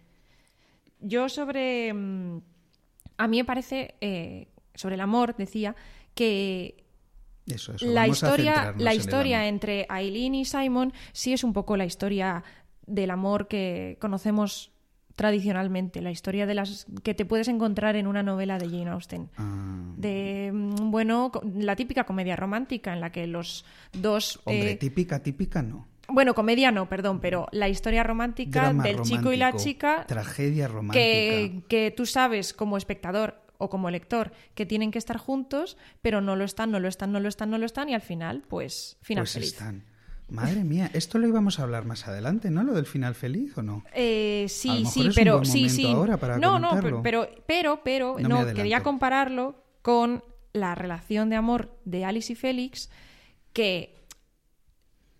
Yo 0.99 1.29
sobre... 1.29 1.93
mm, 1.93 2.41
A 3.17 3.27
mí 3.27 3.37
me 3.37 3.45
parece, 3.45 3.95
eh, 4.01 4.47
sobre 4.73 4.95
el 4.95 5.01
amor, 5.01 5.35
decía, 5.35 5.75
que 6.15 6.83
eso, 7.45 7.73
eso. 7.73 7.85
la 7.85 8.01
vamos 8.01 8.17
historia, 8.17 8.73
la 8.77 8.93
historia 8.93 9.47
entre 9.47 9.85
Aileen 9.89 10.35
y 10.35 10.45
Simon 10.45 10.93
sí 11.11 11.33
es 11.33 11.43
un 11.43 11.53
poco 11.53 11.77
la 11.77 11.85
historia 11.85 12.43
del 12.87 13.11
amor 13.11 13.47
que 13.47 13.97
conocemos 13.99 14.71
tradicionalmente, 15.15 16.01
la 16.01 16.11
historia 16.11 16.45
de 16.45 16.53
las 16.53 16.85
que 17.03 17.13
te 17.13 17.25
puedes 17.25 17.47
encontrar 17.47 17.95
en 17.95 18.07
una 18.07 18.21
novela 18.21 18.59
de 18.59 18.65
Jane 18.69 18.89
Austen. 18.89 19.29
Ah, 19.37 19.93
De, 19.97 20.51
mm, 20.53 20.91
bueno, 20.91 21.31
la 21.55 21.75
típica 21.75 22.03
comedia 22.03 22.35
romántica 22.35 22.93
en 22.93 23.01
la 23.01 23.11
que 23.11 23.25
los 23.27 23.65
dos... 23.93 24.41
hombre, 24.43 24.71
eh, 24.71 24.75
típica, 24.75 25.23
típica 25.23 25.61
no. 25.61 25.87
bueno, 26.09 26.35
comedia 26.35 26.71
no, 26.71 26.89
perdón, 26.89 27.21
pero 27.21 27.47
la 27.51 27.69
historia 27.69 28.03
romántica 28.03 28.61
Drama 28.61 28.83
del 28.83 29.01
chico 29.01 29.31
y 29.31 29.37
la 29.37 29.55
chica 29.55 30.05
Tragedia 30.05 30.67
romántica. 30.67 30.93
que, 30.99 31.63
que 31.69 31.91
tú 31.91 32.05
sabes 32.05 32.53
como 32.53 32.77
espectador 32.77 33.41
o 33.57 33.69
como 33.69 33.89
lector 33.89 34.33
que 34.53 34.65
tienen 34.65 34.91
que 34.91 34.99
estar 34.99 35.17
juntos, 35.17 35.77
pero 36.01 36.19
no 36.19 36.35
lo 36.35 36.43
están, 36.43 36.71
no 36.71 36.79
lo 36.79 36.89
están, 36.89 37.13
no 37.13 37.21
lo 37.21 37.29
están, 37.29 37.49
no 37.49 37.57
lo 37.57 37.65
están 37.65 37.87
y 37.87 37.93
al 37.93 38.01
final, 38.01 38.43
pues, 38.47 38.97
final 39.01 39.23
pues 39.23 39.33
feliz. 39.33 39.53
están. 39.53 39.94
Madre 40.27 40.63
mía, 40.63 40.89
esto 40.93 41.19
lo 41.19 41.27
íbamos 41.27 41.59
a 41.59 41.63
hablar 41.63 41.85
más 41.85 42.07
adelante, 42.07 42.49
¿no? 42.49 42.63
Lo 42.63 42.73
del 42.73 42.85
final 42.87 43.13
feliz 43.13 43.57
o 43.57 43.61
no? 43.61 43.83
Eh, 43.93 44.41
A 44.41 44.43
lo 44.43 44.49
sí, 44.49 44.69
mejor 44.69 44.91
sí, 44.91 44.99
es 45.01 45.07
un 45.07 45.13
pero 45.13 45.33
buen 45.33 45.45
sí, 45.45 45.69
sí. 45.69 45.87
ahora 45.91 46.17
para 46.17 46.37
no, 46.37 46.57
no, 46.59 46.79
pero, 46.81 47.01
pero, 47.47 47.81
pero, 47.83 48.17
No 48.19 48.45
quería 48.53 48.81
compararlo 48.81 49.63
con 49.81 50.23
la 50.53 50.73
relación 50.73 51.29
de 51.29 51.35
amor 51.35 51.77
de 51.85 52.05
Alice 52.05 52.33
y 52.33 52.35
Félix, 52.35 52.89
que 53.53 53.95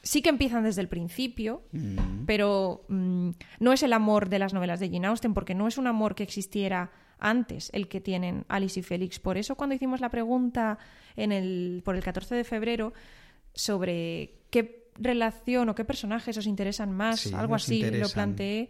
sí 0.01 0.21
que 0.21 0.29
empiezan 0.29 0.63
desde 0.63 0.81
el 0.81 0.87
principio, 0.87 1.63
Mm, 1.71 2.25
pero 2.25 2.85
mm, 2.87 3.29
no 3.59 3.73
es 3.73 3.83
el 3.83 3.93
amor 3.93 4.29
de 4.29 4.39
las 4.39 4.53
novelas 4.53 4.79
de 4.79 4.89
Jane 4.89 5.07
Austen, 5.07 5.33
porque 5.33 5.53
no 5.55 5.67
es 5.67 5.77
un 5.77 5.87
amor 5.87 6.15
que 6.15 6.23
existiera 6.23 6.91
antes 7.19 7.69
el 7.73 7.87
que 7.87 8.01
tienen 8.01 8.45
Alice 8.47 8.79
y 8.79 8.83
Félix. 8.83 9.19
Por 9.19 9.37
eso 9.37 9.55
cuando 9.55 9.75
hicimos 9.75 10.01
la 10.01 10.09
pregunta 10.09 10.77
en 11.15 11.31
el, 11.31 11.81
por 11.85 11.95
el 11.95 12.03
14 12.03 12.35
de 12.35 12.43
febrero 12.43 12.93
sobre 13.53 14.35
qué 14.49 14.84
relación 14.97 15.69
o 15.69 15.75
qué 15.75 15.85
personajes 15.85 16.37
os 16.37 16.47
interesan 16.47 16.91
más, 16.91 17.21
Sí, 17.21 17.33
algo 17.33 17.55
así 17.55 17.81
lo 17.91 18.09
planteé, 18.09 18.69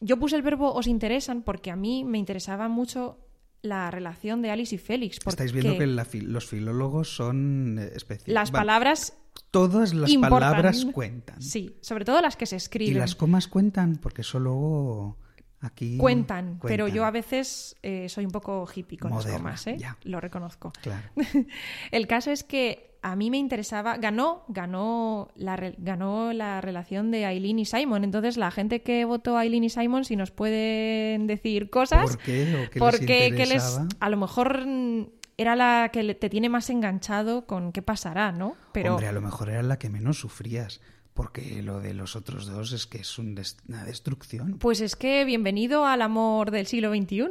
yo 0.00 0.18
puse 0.18 0.36
el 0.36 0.42
verbo 0.42 0.72
os 0.72 0.86
interesan 0.86 1.42
porque 1.42 1.70
a 1.70 1.76
mí 1.76 2.04
me 2.04 2.18
interesaba 2.18 2.68
mucho 2.68 3.18
la 3.62 3.90
relación 3.90 4.40
de 4.40 4.50
Alice 4.52 4.76
y 4.76 4.78
Félix. 4.78 5.18
Porque 5.18 5.30
Estáis 5.44 5.52
viendo 5.52 5.76
que 5.76 5.86
la 5.86 6.04
fi- 6.04 6.20
los 6.20 6.46
filólogos 6.46 7.14
son 7.16 7.78
eh, 7.80 7.90
especiales. 7.96 8.32
las 8.34 8.50
palabras 8.52 9.14
Todas 9.50 9.94
las 9.94 10.10
importan. 10.10 10.38
palabras 10.52 10.86
cuentan. 10.92 11.42
Sí, 11.42 11.76
sobre 11.80 12.04
todo 12.04 12.20
las 12.20 12.36
que 12.36 12.46
se 12.46 12.54
Y 12.54 12.58
escriben. 12.58 12.98
las 13.00 13.16
comas 13.16 13.48
cuentan, 13.48 13.96
porque 13.96 14.20
eso 14.22 14.38
luego 14.38 15.16
aquí. 15.60 15.96
Cuentan, 15.96 16.60
pero 16.62 16.86
yo 16.86 17.04
a 17.04 17.10
veces 17.10 17.74
eh, 17.82 18.08
soy 18.08 18.24
un 18.26 18.30
poco 18.30 18.64
hippie 18.72 18.96
con 18.98 19.10
Moderna, 19.10 19.32
las 19.32 19.40
comas, 19.40 19.66
¿eh? 19.66 19.76
ya. 19.78 19.96
Lo 20.04 20.20
reconozco. 20.20 20.72
Claro. 20.80 21.08
El 21.90 22.06
caso 22.06 22.30
es 22.30 22.44
que 22.44 22.87
a 23.02 23.16
mí 23.16 23.30
me 23.30 23.38
interesaba, 23.38 23.96
ganó, 23.96 24.44
ganó 24.48 25.28
la, 25.36 25.72
ganó 25.78 26.32
la 26.32 26.60
relación 26.60 27.10
de 27.10 27.24
Aileen 27.24 27.58
y 27.58 27.64
Simon. 27.64 28.04
Entonces, 28.04 28.36
la 28.36 28.50
gente 28.50 28.82
que 28.82 29.04
votó 29.04 29.36
a 29.36 29.40
Aileen 29.40 29.64
y 29.64 29.70
Simon, 29.70 30.04
si 30.04 30.16
nos 30.16 30.30
pueden 30.30 31.26
decir 31.26 31.70
cosas, 31.70 32.16
¿Por 32.16 32.18
qué? 32.18 32.42
¿O 32.54 32.70
qué 32.70 32.80
les 32.80 32.80
porque 32.80 33.34
que 33.36 33.46
les, 33.46 33.80
a 34.00 34.10
lo 34.10 34.16
mejor 34.16 34.66
mm, 34.66 35.06
era 35.36 35.54
la 35.54 35.90
que 35.92 36.14
te 36.14 36.28
tiene 36.28 36.48
más 36.48 36.68
enganchado 36.68 37.46
con 37.46 37.72
qué 37.72 37.80
pasará, 37.82 38.32
¿no? 38.32 38.56
Pero 38.72 38.94
Hombre, 38.94 39.06
a 39.06 39.12
lo 39.12 39.20
mejor 39.20 39.50
era 39.50 39.62
la 39.62 39.78
que 39.78 39.88
menos 39.88 40.18
sufrías, 40.18 40.80
porque 41.18 41.64
lo 41.64 41.80
de 41.80 41.94
los 41.94 42.14
otros 42.14 42.46
dos 42.46 42.70
es 42.70 42.86
que 42.86 42.98
es 42.98 43.18
una 43.18 43.82
destrucción. 43.84 44.56
pues 44.60 44.80
es 44.80 44.94
que 44.94 45.24
bienvenido 45.24 45.84
al 45.84 46.00
amor 46.00 46.52
del 46.52 46.68
siglo 46.68 46.94
XXI. 46.94 47.24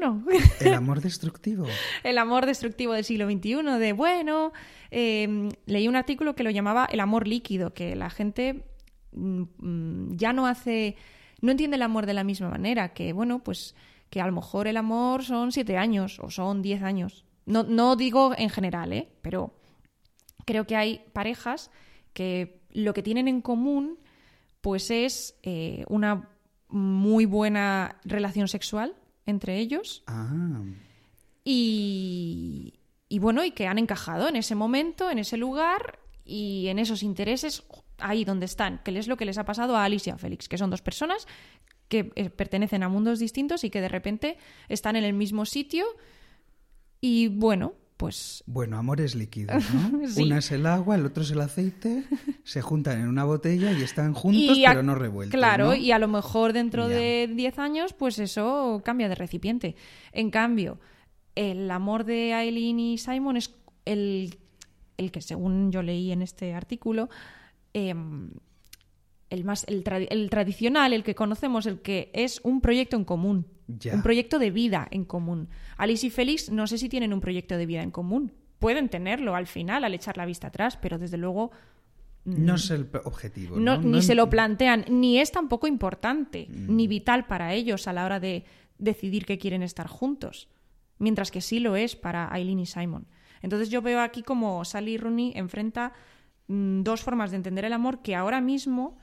El 0.59 0.73
amor 0.73 0.99
destructivo. 0.99 1.65
el 2.03 2.17
amor 2.17 2.45
destructivo 2.45 2.91
del 2.91 3.05
siglo 3.05 3.31
XXI, 3.31 3.63
de 3.79 3.93
bueno, 3.93 4.51
eh, 4.91 5.47
leí 5.67 5.87
un 5.87 5.95
artículo 5.95 6.35
que 6.35 6.43
lo 6.43 6.49
llamaba 6.49 6.85
el 6.91 6.99
amor 6.99 7.29
líquido, 7.29 7.73
que 7.73 7.95
la 7.95 8.09
gente 8.09 8.65
mm, 9.13 9.43
mm, 9.57 10.17
ya 10.17 10.33
no 10.33 10.47
hace, 10.47 10.97
no 11.39 11.51
entiende 11.51 11.77
el 11.77 11.81
amor 11.81 12.07
de 12.07 12.13
la 12.13 12.25
misma 12.25 12.49
manera, 12.49 12.93
que 12.93 13.13
bueno, 13.13 13.41
pues 13.41 13.73
que 14.09 14.19
a 14.19 14.25
lo 14.25 14.33
mejor 14.33 14.67
el 14.67 14.75
amor 14.75 15.23
son 15.23 15.53
siete 15.53 15.77
años 15.77 16.19
o 16.19 16.29
son 16.29 16.61
diez 16.61 16.83
años. 16.83 17.23
No, 17.45 17.63
no 17.63 17.95
digo 17.95 18.33
en 18.37 18.49
general, 18.49 18.91
¿eh? 18.91 19.07
pero 19.21 19.53
creo 20.43 20.67
que 20.67 20.75
hay 20.75 21.05
parejas 21.13 21.71
que 22.11 22.66
lo 22.71 22.93
que 22.93 23.03
tienen 23.03 23.27
en 23.27 23.41
común 23.41 23.99
pues 24.61 24.91
es 24.91 25.37
eh, 25.43 25.85
una 25.87 26.29
muy 26.69 27.25
buena 27.25 27.99
relación 28.03 28.47
sexual 28.47 28.95
entre 29.25 29.57
ellos. 29.57 30.03
Ah, 30.07 30.61
y, 31.43 32.73
y 33.07 33.19
bueno, 33.19 33.43
y 33.43 33.51
que 33.51 33.67
han 33.67 33.77
encajado 33.77 34.27
en 34.27 34.35
ese 34.35 34.55
momento, 34.55 35.09
en 35.09 35.19
ese 35.19 35.37
lugar 35.37 35.99
y 36.25 36.67
en 36.67 36.79
esos 36.79 37.03
intereses 37.03 37.63
ahí 37.99 38.25
donde 38.25 38.45
están, 38.45 38.79
que 38.83 38.97
es 38.97 39.07
lo 39.07 39.17
que 39.17 39.25
les 39.25 39.37
ha 39.37 39.45
pasado 39.45 39.75
a 39.75 39.83
Alice 39.83 40.09
y 40.09 40.13
a 40.13 40.17
Félix, 40.17 40.49
que 40.49 40.57
son 40.57 40.69
dos 40.69 40.81
personas 40.81 41.27
que 41.87 42.11
eh, 42.15 42.29
pertenecen 42.29 42.83
a 42.83 42.89
mundos 42.89 43.19
distintos 43.19 43.63
y 43.63 43.69
que 43.69 43.81
de 43.81 43.87
repente 43.87 44.37
están 44.67 44.95
en 44.95 45.03
el 45.03 45.13
mismo 45.13 45.45
sitio. 45.45 45.85
Y 46.99 47.29
bueno, 47.29 47.73
pues 47.97 48.43
bueno, 48.45 48.77
amores 48.77 49.15
líquidos, 49.15 49.63
¿no? 49.91 50.07
Sí. 50.07 50.23
Una 50.23 50.37
es 50.37 50.51
el 50.51 50.65
agua, 50.67 50.95
el 50.95 51.05
otro 51.05 51.23
es 51.23 51.31
el 51.31 51.41
aceite, 51.41 52.03
se 52.43 52.61
juntan 52.61 53.01
en 53.01 53.07
una 53.07 53.23
botella 53.23 53.71
y 53.71 53.81
están 53.81 54.13
juntos, 54.13 54.55
y 54.57 54.65
a- 54.65 54.69
pero 54.69 54.83
no 54.83 54.93
revueltos. 54.95 55.35
Claro, 55.37 55.65
¿no? 55.69 55.75
y 55.75 55.91
a 55.91 55.99
lo 55.99 56.07
mejor 56.07 56.53
dentro 56.53 56.87
Ya. 56.89 56.95
de 56.95 57.29
10 57.33 57.57
años, 57.59 57.93
pues 57.93 58.19
eso 58.19 58.81
cambia 58.85 59.09
de 59.09 59.15
recipiente. 59.15 59.75
En 60.11 60.29
cambio, 60.29 60.79
el 61.35 61.69
amor 61.71 62.03
de 62.05 62.33
Aileen 62.33 62.79
y 62.79 62.97
Simon 62.99 63.35
es 63.37 63.53
el, 63.85 64.35
el 64.97 65.11
que, 65.11 65.21
según 65.21 65.71
yo 65.71 65.81
leí 65.81 66.11
en 66.11 66.21
este 66.21 66.53
artículo, 66.53 67.09
em, 67.73 68.29
el 69.29 69.43
más 69.43 69.65
el, 69.67 69.83
tra- 69.83 70.07
el 70.09 70.29
tradicional, 70.29 70.93
el 70.93 71.03
que 71.03 71.15
conocemos, 71.15 71.65
el 71.65 71.81
que 71.81 72.11
es 72.13 72.39
un 72.43 72.61
proyecto 72.61 72.95
en 72.95 73.05
común, 73.05 73.45
Ya. 73.67 73.93
un 73.95 74.01
proyecto 74.01 74.39
de 74.39 74.51
vida 74.51 74.87
en 74.91 75.03
común. 75.05 75.49
Alice 75.77 76.07
y 76.07 76.09
Félix 76.09 76.49
no 76.51 76.67
sé 76.67 76.77
si 76.77 76.87
tienen 76.89 77.11
un 77.13 77.19
proyecto 77.21 77.57
de 77.57 77.65
vida 77.65 77.81
en 77.83 77.91
común. 77.91 78.31
Pueden 78.59 78.89
tenerlo 78.89 79.35
al 79.35 79.45
final, 79.47 79.83
al 79.83 79.93
echar 79.93 80.17
la 80.17 80.25
vista 80.25 80.47
atrás, 80.47 80.77
pero 80.77 80.97
desde 80.97 81.17
luego 81.17 81.51
No 82.25 82.55
es 82.55 82.69
el 82.71 82.89
objetivo. 83.03 83.57
no, 83.57 83.75
No, 83.77 83.81
ni 83.83 83.89
No 83.91 84.01
se 84.01 84.15
lo 84.15 84.29
plantean, 84.29 84.85
ni 84.89 85.19
es 85.19 85.31
tampoco 85.31 85.67
importante, 85.67 86.47
Mm. 86.49 86.75
ni 86.75 86.87
vital 86.87 87.25
para 87.27 87.53
ellos 87.53 87.87
a 87.87 87.93
la 87.93 88.05
hora 88.05 88.19
de 88.19 88.45
decidir 88.77 89.25
que 89.25 89.37
quieren 89.37 89.63
estar 89.63 89.87
juntos. 89.87 90.47
mientras 90.99 91.29
que 91.29 91.41
sí 91.41 91.59
lo 91.59 91.75
es 91.75 91.95
para 91.95 92.27
Eileen 92.33 92.59
y 92.59 92.65
Simon. 92.65 93.05
Entonces 93.43 93.69
yo 93.69 93.83
veo 93.83 94.01
aquí 94.01 94.23
como 94.23 94.65
Sally 94.65 94.97
Rooney 94.97 95.31
enfrenta 95.35 95.93
mm, 96.47 96.81
dos 96.81 97.01
formas 97.03 97.29
de 97.29 97.37
entender 97.37 97.65
el 97.65 97.73
amor 97.73 98.01
que 98.01 98.15
ahora 98.15 98.41
mismo 98.41 98.97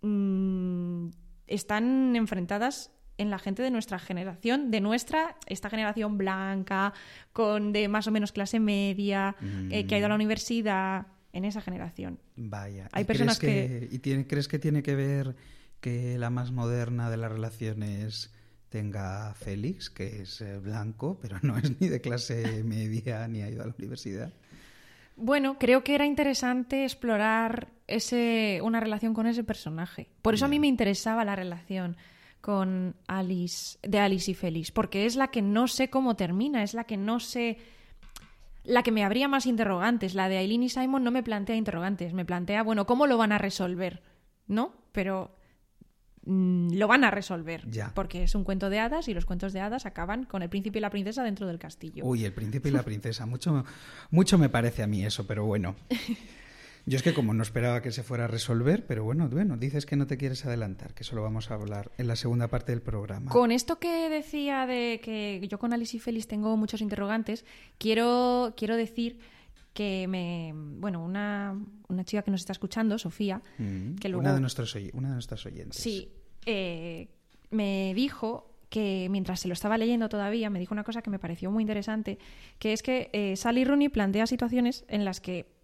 mm, 0.00 1.08
están 1.46 2.14
enfrentadas 2.16 2.92
en 3.18 3.30
la 3.30 3.38
gente 3.38 3.62
de 3.62 3.70
nuestra 3.70 3.98
generación, 3.98 4.70
de 4.70 4.80
nuestra, 4.80 5.36
esta 5.46 5.68
generación 5.68 6.16
blanca, 6.16 6.94
con 7.32 7.72
de 7.72 7.88
más 7.88 8.06
o 8.06 8.10
menos 8.10 8.32
clase 8.32 8.60
media, 8.60 9.36
eh, 9.70 9.86
que 9.86 9.94
ha 9.94 9.98
ido 9.98 10.06
a 10.06 10.08
la 10.08 10.14
mm. 10.14 10.22
universidad, 10.22 11.06
en 11.32 11.44
esa 11.44 11.60
generación. 11.60 12.18
Vaya. 12.36 12.88
Hay 12.92 13.04
personas 13.04 13.38
que... 13.38 13.88
¿Y 13.90 13.98
tiene, 13.98 14.26
crees 14.26 14.48
que 14.48 14.58
tiene 14.58 14.82
que 14.82 14.94
ver 14.94 15.36
que 15.80 16.18
la 16.18 16.30
más 16.30 16.50
moderna 16.52 17.10
de 17.10 17.16
las 17.16 17.30
relaciones 17.30 18.32
tenga 18.68 19.34
Félix, 19.34 19.90
que 19.90 20.22
es 20.22 20.40
eh, 20.40 20.58
blanco, 20.58 21.18
pero 21.20 21.38
no 21.42 21.56
es 21.56 21.80
ni 21.80 21.88
de 21.88 22.00
clase 22.00 22.62
media 22.64 23.26
ni 23.28 23.42
ha 23.42 23.50
ido 23.50 23.62
a 23.62 23.66
la 23.66 23.74
universidad? 23.78 24.32
Bueno, 25.16 25.58
creo 25.58 25.82
que 25.82 25.94
era 25.94 26.06
interesante 26.06 26.84
explorar 26.84 27.68
ese, 27.86 28.60
una 28.62 28.78
relación 28.78 29.14
con 29.14 29.26
ese 29.26 29.42
personaje. 29.42 30.08
Por 30.22 30.34
eso 30.34 30.44
a 30.44 30.48
mí 30.48 30.60
me 30.60 30.68
interesaba 30.68 31.24
la 31.24 31.34
relación 31.34 31.96
con 32.40 32.94
Alice, 33.06 33.78
de 33.82 33.98
Alice 33.98 34.30
y 34.30 34.34
Félix, 34.34 34.70
porque 34.70 35.06
es 35.06 35.16
la 35.16 35.28
que 35.28 35.42
no 35.42 35.68
sé 35.68 35.90
cómo 35.90 36.16
termina, 36.16 36.62
es 36.62 36.74
la 36.74 36.84
que 36.84 36.96
no 36.96 37.20
sé 37.20 37.58
la 38.68 38.82
que 38.82 38.92
me 38.92 39.04
habría 39.04 39.28
más 39.28 39.46
interrogantes. 39.46 40.14
La 40.14 40.28
de 40.28 40.36
Aileen 40.38 40.62
y 40.62 40.68
Simon 40.68 41.02
no 41.02 41.10
me 41.10 41.22
plantea 41.22 41.56
interrogantes, 41.56 42.12
me 42.12 42.24
plantea, 42.24 42.62
bueno, 42.62 42.86
¿cómo 42.86 43.06
lo 43.06 43.16
van 43.16 43.32
a 43.32 43.38
resolver? 43.38 44.02
¿No? 44.46 44.74
Pero 44.92 45.34
mm, 46.24 46.74
lo 46.74 46.86
van 46.86 47.04
a 47.04 47.10
resolver. 47.10 47.64
Porque 47.94 48.22
es 48.22 48.34
un 48.34 48.44
cuento 48.44 48.68
de 48.68 48.78
hadas 48.78 49.08
y 49.08 49.14
los 49.14 49.24
cuentos 49.24 49.52
de 49.52 49.60
hadas 49.60 49.86
acaban 49.86 50.24
con 50.24 50.42
el 50.42 50.50
príncipe 50.50 50.78
y 50.78 50.82
la 50.82 50.90
princesa 50.90 51.24
dentro 51.24 51.46
del 51.46 51.58
castillo. 51.58 52.04
Uy, 52.04 52.24
el 52.24 52.34
príncipe 52.34 52.68
y 52.68 52.72
la 52.72 52.82
princesa. 52.82 53.24
Mucho, 53.26 53.64
mucho 54.10 54.36
me 54.36 54.50
parece 54.50 54.82
a 54.82 54.86
mí 54.86 55.04
eso, 55.04 55.26
pero 55.26 55.44
bueno. 55.46 55.74
Yo 56.88 56.96
es 56.96 57.02
que 57.02 57.12
como 57.12 57.34
no 57.34 57.42
esperaba 57.42 57.82
que 57.82 57.92
se 57.92 58.02
fuera 58.02 58.24
a 58.24 58.28
resolver, 58.28 58.86
pero 58.86 59.04
bueno, 59.04 59.28
bueno, 59.28 59.58
dices 59.58 59.84
que 59.84 59.94
no 59.94 60.06
te 60.06 60.16
quieres 60.16 60.46
adelantar, 60.46 60.94
que 60.94 61.02
eso 61.02 61.14
lo 61.16 61.22
vamos 61.22 61.50
a 61.50 61.54
hablar 61.54 61.92
en 61.98 62.08
la 62.08 62.16
segunda 62.16 62.48
parte 62.48 62.72
del 62.72 62.80
programa. 62.80 63.30
Con 63.30 63.52
esto 63.52 63.78
que 63.78 64.08
decía 64.08 64.66
de 64.66 65.00
que 65.02 65.46
yo 65.48 65.58
con 65.58 65.74
Alice 65.74 65.98
y 65.98 66.00
Félix 66.00 66.26
tengo 66.26 66.56
muchos 66.56 66.80
interrogantes, 66.80 67.44
quiero, 67.76 68.54
quiero 68.56 68.74
decir 68.76 69.18
que 69.74 70.06
me 70.08 70.52
bueno 70.54 71.04
una, 71.04 71.56
una 71.88 72.04
chica 72.04 72.22
que 72.22 72.30
nos 72.30 72.40
está 72.40 72.52
escuchando 72.52 72.98
Sofía 72.98 73.42
mm, 73.58 73.96
que 73.96 74.08
una 74.14 74.34
de 74.34 74.40
nuestros 74.40 74.74
una 74.92 75.08
de 75.08 75.14
nuestras 75.14 75.44
oyentes 75.46 75.80
sí 75.80 76.10
eh, 76.46 77.08
me 77.50 77.92
dijo 77.94 78.56
que 78.70 79.06
mientras 79.10 79.40
se 79.40 79.46
lo 79.46 79.54
estaba 79.54 79.78
leyendo 79.78 80.08
todavía 80.08 80.50
me 80.50 80.58
dijo 80.58 80.74
una 80.74 80.82
cosa 80.82 81.00
que 81.02 81.10
me 81.10 81.20
pareció 81.20 81.52
muy 81.52 81.62
interesante 81.62 82.18
que 82.58 82.72
es 82.72 82.82
que 82.82 83.10
eh, 83.12 83.36
Sally 83.36 83.64
Rooney 83.64 83.88
plantea 83.88 84.26
situaciones 84.26 84.84
en 84.88 85.04
las 85.04 85.20
que 85.20 85.57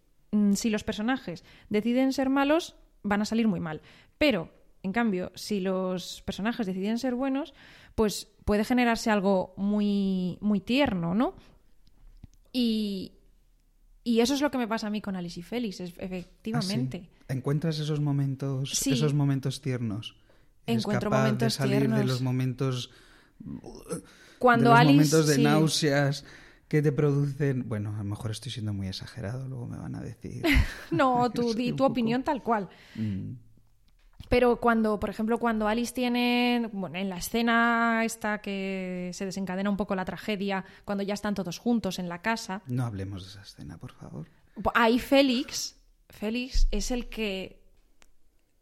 si 0.55 0.71
los 0.71 0.85
personajes 0.85 1.45
deciden 1.69 2.13
ser 2.13 2.31
malos, 2.31 2.77
van 3.03 3.23
a 3.23 3.25
salir 3.25 3.49
muy 3.49 3.61
mal. 3.61 3.81
Pero, 4.19 4.51
en 4.83 4.93
cambio, 4.93 5.33
si 5.35 5.61
los 5.61 6.23
personajes 6.25 6.67
deciden 6.67 6.99
ser 6.99 7.15
buenos, 7.15 7.55
pues 7.95 8.29
puede 8.45 8.65
generarse 8.65 9.11
algo 9.11 9.55
muy, 9.57 10.39
muy 10.41 10.61
tierno, 10.61 11.15
¿no? 11.15 11.35
Y, 12.53 13.13
y 14.05 14.21
eso 14.21 14.35
es 14.35 14.41
lo 14.41 14.51
que 14.51 14.59
me 14.59 14.69
pasa 14.69 14.89
a 14.89 14.91
mí 14.91 15.01
con 15.01 15.17
Alice 15.17 15.41
y 15.41 15.43
Félix, 15.43 15.81
efectivamente. 15.81 17.09
¿Ah, 17.29 17.33
¿Encuentras 17.33 17.79
esos 17.79 18.01
momentos, 18.01 18.87
esos 18.87 19.15
momentos 19.15 19.61
tiernos? 19.61 20.17
Encuentro 20.67 21.11
momentos 21.11 21.47
de 21.47 21.51
salir 21.51 21.91
de 21.91 22.05
los 22.05 22.23
momentos 22.23 22.91
cuando 24.39 24.71
de 24.71 24.77
los 24.77 24.87
momentos 24.87 25.27
de 25.27 25.39
náuseas 25.39 26.25
que 26.75 26.83
te 26.83 26.91
producen. 26.91 27.69
Bueno, 27.69 27.95
a 27.95 27.99
lo 27.99 28.05
mejor 28.05 28.33
estoy 28.33 28.51
siendo 28.51 28.73
muy 28.73 28.89
exagerado, 28.89 29.47
luego 29.47 29.69
me 29.69 29.77
van 29.77 29.95
a 29.95 30.01
decir. 30.01 30.43
no, 30.91 31.31
tú 31.35 31.55
di 31.55 31.73
tu 31.73 31.85
opinión 31.85 32.25
tal 32.25 32.43
cual. 32.43 32.69
Mm. 32.97 33.35
Pero 34.29 34.59
cuando, 34.59 34.99
por 34.99 35.09
ejemplo, 35.09 35.39
cuando 35.39 35.69
Alice 35.69 35.95
tiene, 35.95 36.69
bueno, 36.73 36.99
en 36.99 37.11
la 37.11 37.19
escena 37.19 38.03
esta 38.05 38.41
que 38.41 39.11
se 39.13 39.25
desencadena 39.25 39.71
un 39.71 39.77
poco 39.77 39.95
la 39.95 40.05
tragedia, 40.05 40.65
cuando 40.85 41.05
ya 41.05 41.15
están 41.15 41.37
todos 41.37 41.59
juntos 41.59 42.01
en 42.01 42.09
la 42.09 42.23
casa. 42.23 42.63
No 42.67 42.85
hablemos 42.85 43.23
de 43.23 43.31
esa 43.31 43.43
escena, 43.43 43.79
por 43.79 43.93
favor. 43.93 44.29
Ahí 44.75 44.99
Félix, 44.99 45.77
Félix 46.09 46.67
es 46.73 46.91
el 46.91 47.09
que 47.09 47.63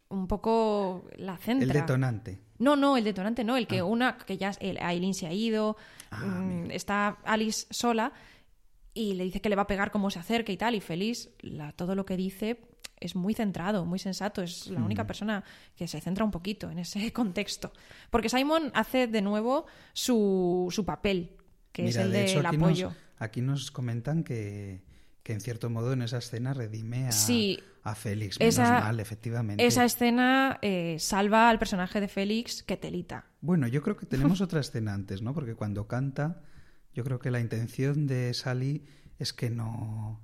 un 0.09 0.27
poco 0.27 1.07
la 1.15 1.37
centra. 1.37 1.65
El 1.65 1.73
detonante. 1.73 2.42
No, 2.59 2.75
no, 2.75 2.97
el 2.97 3.03
detonante 3.03 3.43
no, 3.43 3.57
el 3.57 3.67
que 3.67 3.79
ah. 3.79 3.85
una, 3.85 4.17
que 4.17 4.37
ya 4.37 4.51
Aileen 4.59 5.13
se 5.13 5.27
ha 5.27 5.33
ido, 5.33 5.75
ah, 6.11 6.23
mm, 6.23 6.71
está 6.71 7.17
Alice 7.23 7.67
sola 7.69 8.13
y 8.93 9.13
le 9.13 9.23
dice 9.23 9.41
que 9.41 9.49
le 9.49 9.55
va 9.55 9.63
a 9.63 9.67
pegar 9.67 9.91
como 9.91 10.09
se 10.11 10.19
acerca 10.19 10.51
y 10.51 10.57
tal, 10.57 10.75
y 10.75 10.81
feliz, 10.81 11.29
todo 11.75 11.95
lo 11.95 12.05
que 12.05 12.15
dice 12.15 12.61
es 12.99 13.15
muy 13.15 13.33
centrado, 13.33 13.85
muy 13.85 13.99
sensato, 13.99 14.41
es 14.41 14.67
la 14.67 14.81
única 14.81 15.05
persona 15.05 15.43
que 15.75 15.87
se 15.87 15.99
centra 15.99 16.23
un 16.23 16.31
poquito 16.31 16.69
en 16.69 16.79
ese 16.79 17.11
contexto. 17.13 17.73
Porque 18.09 18.29
Simon 18.29 18.71
hace 18.73 19.07
de 19.07 19.21
nuevo 19.21 19.65
su, 19.91 20.67
su 20.71 20.85
papel, 20.85 21.35
que 21.71 21.87
es 21.87 21.95
el 21.97 22.11
del 22.11 22.45
apoyo. 22.45 22.93
aquí 23.17 23.41
nos 23.41 23.71
comentan 23.71 24.23
que, 24.23 24.83
que 25.23 25.33
en 25.33 25.41
cierto 25.41 25.69
modo 25.69 25.93
en 25.93 26.01
esa 26.01 26.17
escena 26.17 26.53
redime 26.53 27.07
a, 27.07 27.11
sí, 27.11 27.59
a 27.83 27.95
Félix, 27.95 28.39
menos 28.39 28.57
mal, 28.57 28.99
efectivamente. 28.99 29.65
Esa 29.65 29.85
escena 29.85 30.59
eh, 30.61 30.97
salva 30.99 31.49
al 31.49 31.59
personaje 31.59 32.01
de 32.01 32.09
Félix 32.09 32.61
que 32.61 32.77
telita. 32.77 33.25
Bueno, 33.41 33.67
yo 33.67 33.81
creo 33.81 33.95
que 33.95 34.05
tenemos 34.05 34.41
otra 34.41 34.59
escena 34.59 34.93
antes, 34.93 35.21
¿no? 35.21 35.33
Porque 35.33 35.55
cuando 35.55 35.87
canta, 35.87 36.41
yo 36.93 37.03
creo 37.03 37.19
que 37.19 37.31
la 37.31 37.39
intención 37.39 38.05
de 38.05 38.33
Sally 38.33 38.85
es 39.17 39.31
que 39.31 39.49
no 39.49 40.21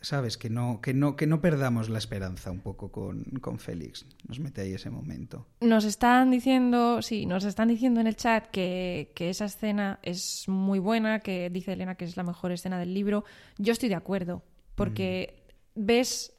sabes 0.00 0.36
que 0.36 0.50
no 0.50 0.80
que 0.80 0.94
no 0.94 1.16
que 1.16 1.26
no 1.26 1.40
perdamos 1.40 1.88
la 1.88 1.98
esperanza 1.98 2.50
un 2.50 2.60
poco 2.60 2.90
con, 2.90 3.24
con 3.40 3.58
Félix 3.58 4.06
nos 4.28 4.40
mete 4.40 4.62
ahí 4.62 4.74
ese 4.74 4.90
momento 4.90 5.46
nos 5.60 5.84
están 5.84 6.30
diciendo 6.30 7.02
sí 7.02 7.26
nos 7.26 7.44
están 7.44 7.68
diciendo 7.68 8.00
en 8.00 8.06
el 8.06 8.16
chat 8.16 8.46
que, 8.46 9.12
que, 9.14 9.30
esa 9.30 9.44
escena 9.46 9.98
es 10.02 10.48
muy 10.48 10.78
buena 10.78 11.20
que 11.20 11.50
dice 11.50 11.72
Elena 11.72 11.96
que 11.96 12.04
es 12.04 12.16
la 12.16 12.22
mejor 12.22 12.52
escena 12.52 12.78
del 12.78 12.94
libro 12.94 13.24
yo 13.58 13.72
estoy 13.72 13.88
de 13.88 13.94
acuerdo 13.96 14.42
porque 14.74 15.44
mm. 15.74 15.86
ves 15.86 16.32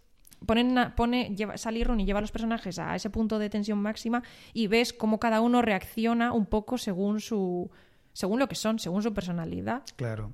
ponen 0.45 0.75
pone, 0.95 1.35
lleva, 1.35 1.57
Sally 1.57 1.83
Rooney 1.83 2.05
lleva 2.05 2.19
a 2.19 2.21
los 2.21 2.31
personajes 2.31 2.79
a 2.79 2.95
ese 2.95 3.09
punto 3.09 3.37
de 3.37 3.49
tensión 3.49 3.79
máxima 3.79 4.23
y 4.53 4.67
ves 4.67 4.93
cómo 4.93 5.19
cada 5.19 5.41
uno 5.41 5.61
reacciona 5.61 6.33
un 6.33 6.47
poco 6.47 6.77
según 6.77 7.19
su 7.19 7.69
según 8.13 8.39
lo 8.39 8.47
que 8.47 8.55
son, 8.55 8.79
según 8.79 9.03
su 9.03 9.13
personalidad. 9.13 9.83
Claro. 9.95 10.33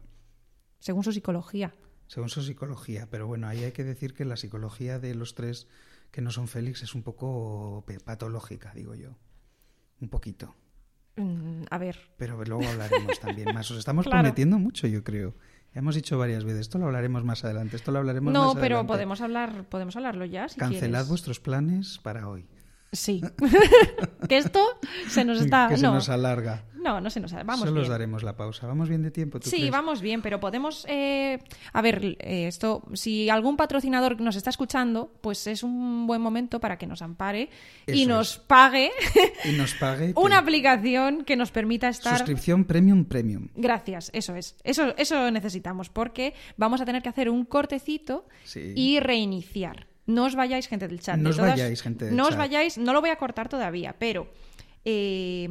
Según 0.80 1.04
su 1.04 1.12
psicología. 1.12 1.74
Según 2.08 2.30
su 2.30 2.42
psicología, 2.42 3.08
pero 3.10 3.28
bueno, 3.28 3.48
ahí 3.48 3.64
hay 3.64 3.72
que 3.72 3.84
decir 3.84 4.14
que 4.14 4.26
la 4.26 4.38
psicología 4.38 5.00
de 5.00 5.14
los 5.14 5.36
tres 5.36 5.68
que 6.12 6.22
no 6.22 6.32
son 6.32 6.48
Félix 6.48 6.84
es 6.84 6.96
un 6.96 7.04
poco 7.04 7.86
patológica, 8.06 8.72
digo 8.74 8.96
yo. 8.96 9.18
Un 10.00 10.10
poquito. 10.10 10.56
Mm, 11.18 11.64
a 11.70 11.78
ver. 11.78 11.98
Pero 12.18 12.44
luego 12.44 12.68
hablaremos 12.68 13.20
también 13.20 13.54
más. 13.54 13.70
Os 13.72 13.78
estamos 13.78 14.06
prometiendo 14.10 14.58
mucho, 14.58 14.88
yo 14.88 15.04
creo. 15.04 15.36
Hemos 15.74 15.96
dicho 15.96 16.18
varias 16.18 16.44
veces, 16.44 16.62
esto 16.62 16.80
lo 16.80 16.86
hablaremos 16.86 17.24
más 17.24 17.44
adelante, 17.44 17.76
esto 17.76 17.92
lo 17.92 18.00
hablaremos 18.00 18.34
no, 18.34 18.40
más 18.40 18.56
adelante. 18.56 18.74
No, 18.74 18.78
pero 18.78 18.88
podemos 18.88 19.22
hablar, 19.22 19.66
podemos 19.70 19.96
hablarlo 19.96 20.26
ya 20.26 20.48
si 20.48 20.60
Cancelad 20.60 21.06
vuestros 21.08 21.40
planes 21.40 22.00
para 22.02 22.28
hoy. 22.30 22.48
Sí. 22.92 23.22
que 24.30 24.38
esto 24.38 24.66
se 25.10 25.26
nos 25.26 25.42
está. 25.42 25.68
Que 25.70 25.78
se 25.78 25.84
nos 25.84 26.10
alarga. 26.10 26.64
No, 26.76 27.02
no 27.02 27.10
se 27.10 27.20
nos 27.20 27.34
alarga. 27.34 27.52
Vamos 27.52 27.68
Solo 27.68 27.82
os 27.82 27.90
daremos 27.90 28.24
la 28.24 28.38
pausa. 28.38 28.66
¿Vamos 28.66 28.88
bien 28.88 29.02
de 29.02 29.12
tiempo? 29.12 29.40
sí, 29.42 29.70
vamos 29.70 30.02
bien, 30.02 30.22
pero 30.22 30.40
podemos. 30.40 30.86
Eh... 30.88 31.40
A 31.74 31.82
ver, 31.82 32.18
eh, 32.20 32.48
esto. 32.48 32.84
Si 32.94 33.30
algún 33.30 33.58
patrocinador 33.58 34.22
nos 34.22 34.36
está 34.36 34.50
escuchando, 34.50 35.12
pues 35.22 35.48
es 35.48 35.64
un 35.64 36.08
buen 36.08 36.22
momento 36.22 36.60
para 36.60 36.78
que 36.78 36.88
nos 36.88 37.02
ampare 37.02 37.50
y 37.88 38.06
nos 38.06 38.38
pague. 38.38 38.92
y 39.44 39.52
nos 39.54 39.74
pague. 39.74 40.14
una 40.16 40.38
aplicación 40.38 41.26
que 41.26 41.36
nos 41.36 41.52
permita 41.52 41.90
estar. 41.90 42.18
Suscripción 42.18 42.64
premium 42.64 43.04
premium. 43.06 43.50
Gracias, 43.56 44.10
eso 44.14 44.36
es. 44.36 44.56
Eso, 44.64 44.96
eso 44.98 45.30
necesitamos, 45.32 45.90
porque 45.90 46.34
vamos 46.56 46.80
a 46.80 46.86
tener 46.86 47.02
que 47.02 47.10
hacer 47.10 47.30
un 47.30 47.44
cortecito 47.44 48.28
y 48.56 49.00
reiniciar. 49.02 49.88
No 50.08 50.26
os 50.26 50.36
vayáis, 50.36 50.68
gente 50.68 50.88
del 50.88 51.00
chat. 51.00 51.18
No 51.18 51.30
os 51.30 51.38
vayáis, 51.38 51.82
gente 51.82 52.06
del 52.06 52.16
no 52.16 52.24
chat. 52.24 52.32
os 52.32 52.38
vayáis, 52.38 52.78
no 52.78 52.94
lo 52.94 53.02
voy 53.02 53.12
a 53.12 53.18
cortar 53.18 53.50
todavía, 53.50 53.96
pero 54.00 54.28
eh, 54.86 55.48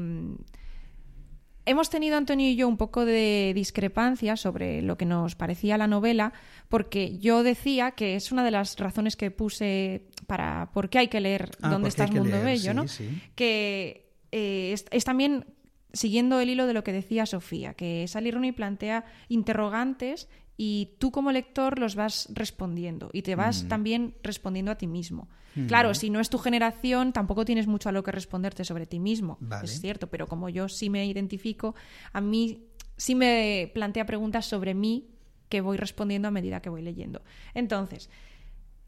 hemos 1.66 1.90
tenido 1.90 2.16
Antonio 2.16 2.48
y 2.48 2.56
yo 2.56 2.66
un 2.66 2.76
poco 2.76 3.04
de 3.04 3.52
discrepancia 3.54 4.36
sobre 4.36 4.80
lo 4.80 4.96
que 4.96 5.04
nos 5.04 5.34
parecía 5.34 5.76
la 5.76 5.86
novela, 5.86 6.32
porque 6.68 7.18
yo 7.18 7.42
decía 7.42 7.90
que 7.90 8.16
es 8.16 8.32
una 8.32 8.44
de 8.44 8.52
las 8.52 8.78
razones 8.78 9.16
que 9.16 9.30
puse 9.30 10.06
para 10.26 10.70
por 10.72 10.88
qué 10.88 10.98
hay 10.98 11.08
que 11.08 11.20
leer 11.20 11.50
ah, 11.60 11.68
Dónde 11.68 11.88
está 11.88 12.04
el 12.04 12.12
mundo 12.12 12.40
bello, 12.42 12.72
¿no? 12.72 12.86
Que 13.34 14.08
eh, 14.32 14.74
es, 14.90 15.04
también 15.04 15.44
siguiendo 15.92 16.40
el 16.40 16.48
hilo 16.48 16.66
de 16.66 16.72
lo 16.72 16.84
que 16.84 16.92
decía 16.92 17.26
Sofía, 17.26 17.74
que 17.74 18.06
Sally 18.08 18.30
Rooney 18.30 18.52
plantea 18.52 19.04
interrogantes 19.28 20.28
y 20.56 20.96
tú 20.98 21.10
como 21.10 21.32
lector 21.32 21.78
los 21.78 21.94
vas 21.94 22.28
respondiendo 22.32 23.10
y 23.12 23.22
te 23.22 23.34
vas 23.34 23.64
mm. 23.64 23.68
también 23.68 24.14
respondiendo 24.22 24.72
a 24.72 24.76
ti 24.76 24.86
mismo. 24.86 25.28
Mm. 25.54 25.66
Claro, 25.66 25.94
si 25.94 26.10
no 26.10 26.20
es 26.20 26.30
tu 26.30 26.38
generación, 26.38 27.12
tampoco 27.12 27.44
tienes 27.44 27.66
mucho 27.66 27.88
a 27.88 27.92
lo 27.92 28.02
que 28.02 28.12
responderte 28.12 28.64
sobre 28.64 28.86
ti 28.86 28.98
mismo, 28.98 29.38
es 29.62 29.80
cierto, 29.80 30.08
pero 30.08 30.26
como 30.26 30.48
yo 30.48 30.68
sí 30.68 30.90
me 30.90 31.04
identifico, 31.06 31.74
a 32.12 32.20
mí 32.20 32.66
sí 32.96 33.14
me 33.14 33.70
plantea 33.74 34.06
preguntas 34.06 34.46
sobre 34.46 34.74
mí 34.74 35.08
que 35.48 35.60
voy 35.60 35.76
respondiendo 35.76 36.28
a 36.28 36.30
medida 36.30 36.60
que 36.60 36.70
voy 36.70 36.82
leyendo. 36.82 37.22
Entonces, 37.54 38.10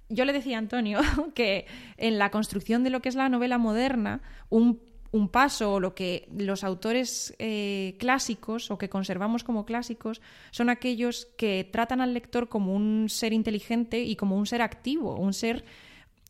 yo 0.09 0.25
le 0.25 0.33
decía 0.33 0.57
a 0.57 0.61
Antonio 0.61 1.01
que 1.35 1.67
en 1.97 2.19
la 2.19 2.31
construcción 2.31 2.85
de 2.85 2.91
lo 2.91 3.01
que 3.01 3.09
es 3.09 3.15
la 3.15 3.29
novela 3.29 3.59
moderna, 3.59 4.23
un, 4.49 4.81
paso 5.31 5.75
o 5.75 5.81
lo 5.81 5.95
que 5.95 6.29
los 6.37 6.65
autores 6.65 7.35
eh, 7.39 7.97
clásicos 7.99 8.71
o 8.71 8.79
que 8.79 8.89
conservamos 8.89 9.45
como 9.45 9.65
clásicos 9.65 10.21
son 10.51 10.71
aquellos 10.71 11.27
que 11.37 11.69
tratan 11.71 12.01
al 12.01 12.15
lector 12.15 12.49
como 12.49 12.75
un 12.75 13.09
ser 13.09 13.33
inteligente 13.33 14.03
y 14.03 14.17
como 14.17 14.37
un 14.37 14.47
ser 14.47 14.63
activo, 14.63 15.17
un 15.17 15.33
ser 15.33 15.65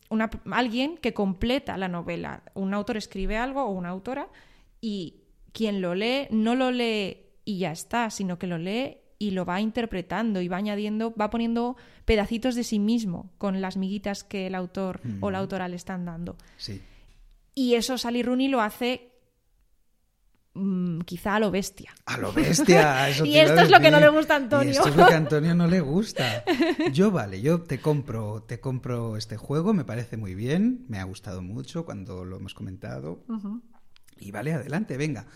una, 0.09 0.29
alguien 0.51 0.97
que 0.97 1.13
completa 1.13 1.77
la 1.77 1.87
novela. 1.87 2.43
Un 2.53 2.73
autor 2.73 2.97
escribe 2.97 3.37
algo 3.37 3.63
o 3.63 3.69
una 3.69 3.89
autora 3.89 4.27
y 4.81 5.21
quien 5.51 5.81
lo 5.81 5.95
lee 5.95 6.27
no 6.31 6.55
lo 6.55 6.71
lee 6.71 7.17
y 7.45 7.59
ya 7.59 7.71
está, 7.71 8.09
sino 8.09 8.39
que 8.39 8.47
lo 8.47 8.57
lee 8.57 8.97
y 9.19 9.31
lo 9.31 9.45
va 9.45 9.59
interpretando 9.59 10.41
y 10.41 10.47
va 10.47 10.57
añadiendo, 10.57 11.13
va 11.13 11.29
poniendo 11.29 11.75
pedacitos 12.05 12.55
de 12.55 12.63
sí 12.63 12.79
mismo 12.79 13.29
con 13.37 13.59
las 13.59 13.75
miguitas 13.75 14.23
que 14.23 14.47
el 14.47 14.55
autor 14.55 15.01
o 15.19 15.29
la 15.29 15.39
autora 15.39 15.67
le 15.67 15.75
están 15.75 16.05
dando. 16.05 16.37
Sí. 16.57 16.81
Y 17.59 17.75
eso 17.75 17.97
Sally 17.97 18.23
Rooney 18.23 18.47
lo 18.47 18.61
hace 18.61 19.11
mm, 20.53 21.01
quizá 21.01 21.35
a 21.35 21.39
lo 21.41 21.51
bestia. 21.51 21.93
A 22.05 22.17
lo 22.17 22.31
bestia. 22.31 23.09
y 23.25 23.37
esto 23.37 23.59
es 23.59 23.69
lo 23.69 23.81
que 23.81 23.91
no 23.91 23.99
le 23.99 24.07
gusta 24.07 24.35
a 24.35 24.37
Antonio. 24.37 24.71
esto 24.71 24.87
es 24.87 24.95
lo 24.95 25.05
que 25.05 25.13
a 25.13 25.17
Antonio 25.17 25.53
no 25.53 25.67
le 25.67 25.81
gusta. 25.81 26.45
Yo 26.93 27.11
vale, 27.11 27.41
yo 27.41 27.63
te 27.63 27.81
compro, 27.81 28.43
te 28.43 28.61
compro 28.61 29.17
este 29.17 29.35
juego, 29.35 29.73
me 29.73 29.83
parece 29.83 30.15
muy 30.15 30.35
bien, 30.35 30.85
me 30.87 30.99
ha 30.99 31.03
gustado 31.03 31.41
mucho 31.41 31.83
cuando 31.83 32.23
lo 32.23 32.37
hemos 32.37 32.53
comentado. 32.53 33.25
Y 34.17 34.31
vale, 34.31 34.53
adelante, 34.53 34.95
venga, 34.95 35.27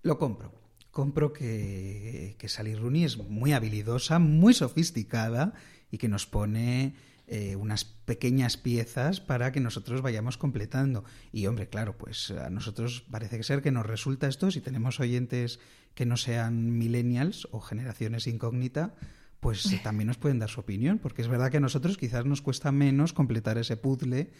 lo 0.00 0.18
compro 0.18 0.54
compro 0.90 1.34
que, 1.34 2.34
que 2.38 2.48
Sally 2.48 2.74
Rooney 2.74 3.04
es 3.04 3.18
muy 3.18 3.52
habilidosa, 3.52 4.18
muy 4.18 4.54
sofisticada 4.54 5.52
y 5.90 5.98
que 5.98 6.08
nos 6.08 6.26
pone 6.26 6.96
eh, 7.28 7.56
unas 7.56 7.84
pequeñas 7.84 8.56
piezas 8.56 9.20
para 9.20 9.52
que 9.52 9.60
nosotros 9.60 10.00
vayamos 10.00 10.38
completando. 10.38 11.04
Y 11.30 11.46
hombre, 11.46 11.68
claro, 11.68 11.98
pues 11.98 12.30
a 12.30 12.48
nosotros 12.48 13.04
parece 13.10 13.42
ser 13.42 13.60
que 13.62 13.70
nos 13.70 13.86
resulta 13.86 14.28
esto, 14.28 14.50
si 14.50 14.60
tenemos 14.60 14.98
oyentes 14.98 15.60
que 15.94 16.06
no 16.06 16.16
sean 16.16 16.78
millennials 16.78 17.48
o 17.50 17.60
generaciones 17.60 18.26
incógnita, 18.26 18.94
pues 19.40 19.70
también 19.82 20.08
nos 20.08 20.16
pueden 20.16 20.38
dar 20.38 20.48
su 20.48 20.60
opinión, 20.60 20.98
porque 20.98 21.22
es 21.22 21.28
verdad 21.28 21.50
que 21.50 21.58
a 21.58 21.60
nosotros 21.60 21.96
quizás 21.96 22.24
nos 22.24 22.42
cuesta 22.42 22.72
menos 22.72 23.12
completar 23.12 23.58
ese 23.58 23.76
puzzle 23.76 24.30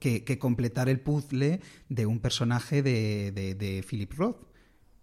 que, 0.00 0.24
que, 0.24 0.38
completar 0.38 0.88
el 0.88 1.00
puzzle 1.00 1.60
de 1.88 2.06
un 2.06 2.20
personaje 2.20 2.82
de, 2.82 3.32
de, 3.32 3.54
de 3.54 3.84
Philip 3.88 4.12
Roth. 4.14 4.53